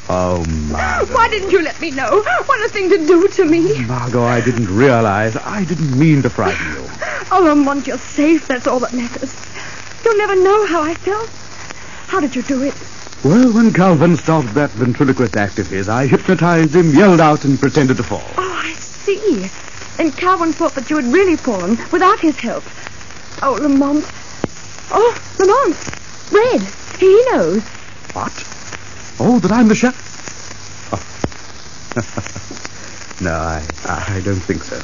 Oh, 0.07 0.45
Margot. 0.69 1.13
Why 1.13 1.27
didn't 1.29 1.49
you 1.51 1.61
let 1.63 1.79
me 1.81 1.89
know? 1.91 2.21
What 2.45 2.65
a 2.65 2.69
thing 2.69 2.89
to 2.89 2.97
do 2.97 3.27
to 3.27 3.45
me. 3.45 3.83
Margot, 3.85 4.23
I 4.23 4.39
didn't 4.39 4.67
realize. 4.75 5.35
I 5.35 5.65
didn't 5.65 5.97
mean 5.97 6.21
to 6.21 6.29
frighten 6.29 6.65
you. 6.73 6.87
Oh, 7.31 7.41
Lamont, 7.43 7.87
you're 7.87 7.97
safe. 7.97 8.47
That's 8.47 8.67
all 8.67 8.79
that 8.81 8.93
matters. 8.93 9.33
You'll 10.03 10.17
never 10.17 10.35
know 10.35 10.67
how 10.67 10.83
I 10.83 10.93
felt. 10.93 11.27
How 12.07 12.19
did 12.19 12.35
you 12.35 12.43
do 12.43 12.61
it? 12.61 12.75
Well, 13.23 13.51
when 13.51 13.73
Calvin 13.73 14.15
started 14.17 14.51
that 14.51 14.69
ventriloquist 14.71 15.35
act 15.35 15.57
of 15.57 15.67
his, 15.67 15.89
I 15.89 16.05
hypnotized 16.05 16.75
him, 16.75 16.91
yelled 16.91 17.19
out, 17.19 17.43
and 17.43 17.59
pretended 17.59 17.97
to 17.97 18.03
fall. 18.03 18.23
Oh, 18.37 18.61
I 18.63 18.73
see. 18.73 19.49
And 19.97 20.15
Calvin 20.15 20.51
thought 20.51 20.75
that 20.75 20.89
you 20.89 20.97
had 20.97 21.05
really 21.05 21.35
fallen 21.35 21.77
without 21.91 22.19
his 22.19 22.37
help. 22.37 22.63
Oh, 23.41 23.53
Lamont. 23.53 24.05
Oh, 24.91 25.17
Lamont. 25.39 25.75
Red. 26.31 26.61
He 26.99 27.23
knows. 27.31 27.63
What? 28.13 28.31
Oh, 29.19 29.39
that 29.39 29.51
I'm 29.51 29.67
the 29.67 29.75
chef? 29.75 29.95
Oh. 30.91 31.01
no, 33.23 33.31
I, 33.31 33.65
I 33.85 34.21
don't 34.21 34.39
think 34.39 34.63
so. 34.63 34.81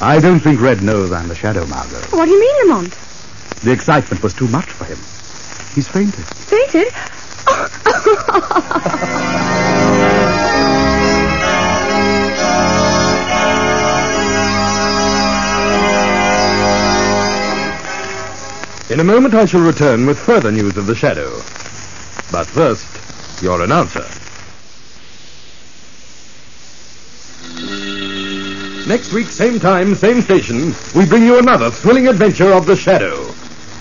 I 0.00 0.20
don't 0.20 0.40
think 0.40 0.60
Red 0.60 0.82
knows 0.82 1.12
I'm 1.12 1.28
the 1.28 1.34
shadow, 1.34 1.66
Margot. 1.66 2.00
What 2.16 2.26
do 2.26 2.32
you 2.32 2.40
mean, 2.40 2.68
Lamont? 2.68 2.92
The 3.62 3.72
excitement 3.72 4.22
was 4.22 4.34
too 4.34 4.48
much 4.48 4.66
for 4.66 4.84
him. 4.84 4.98
He's 5.74 5.88
fainted. 5.88 6.24
Fainted? 6.24 6.88
In 7.46 10.28
a 19.04 19.06
moment 19.06 19.34
I 19.34 19.44
shall 19.44 19.60
return 19.60 20.06
with 20.06 20.18
further 20.18 20.50
news 20.50 20.78
of 20.78 20.86
the 20.86 20.94
shadow. 20.94 21.30
But 22.32 22.46
first, 22.46 22.88
your 23.42 23.60
announcer. 23.60 24.06
Next 28.88 29.12
week, 29.12 29.26
same 29.26 29.60
time, 29.60 29.94
same 29.94 30.22
station, 30.22 30.74
we 30.94 31.04
bring 31.04 31.22
you 31.22 31.38
another 31.38 31.70
thrilling 31.70 32.08
adventure 32.08 32.54
of 32.54 32.64
the 32.64 32.76
shadow. 32.76 33.30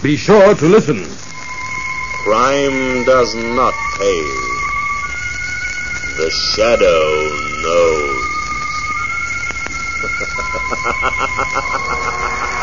Be 0.01 0.17
sure 0.17 0.55
to 0.55 0.65
listen. 0.65 1.05
Crime 2.25 3.05
does 3.05 3.33
not 3.33 3.73
pay. 3.97 4.23
The 6.17 6.29
shadow 6.53 7.29
knows. 12.51 12.59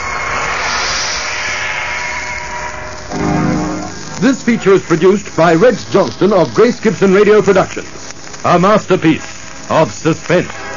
This 4.20 4.42
feature 4.42 4.74
is 4.74 4.82
produced 4.82 5.34
by 5.34 5.54
Rex 5.54 5.90
Johnston 5.90 6.34
of 6.34 6.52
Grace 6.52 6.78
Gibson 6.78 7.14
Radio 7.14 7.40
Productions, 7.40 8.12
a 8.44 8.58
masterpiece 8.58 9.24
of 9.70 9.90
suspense. 9.90 10.69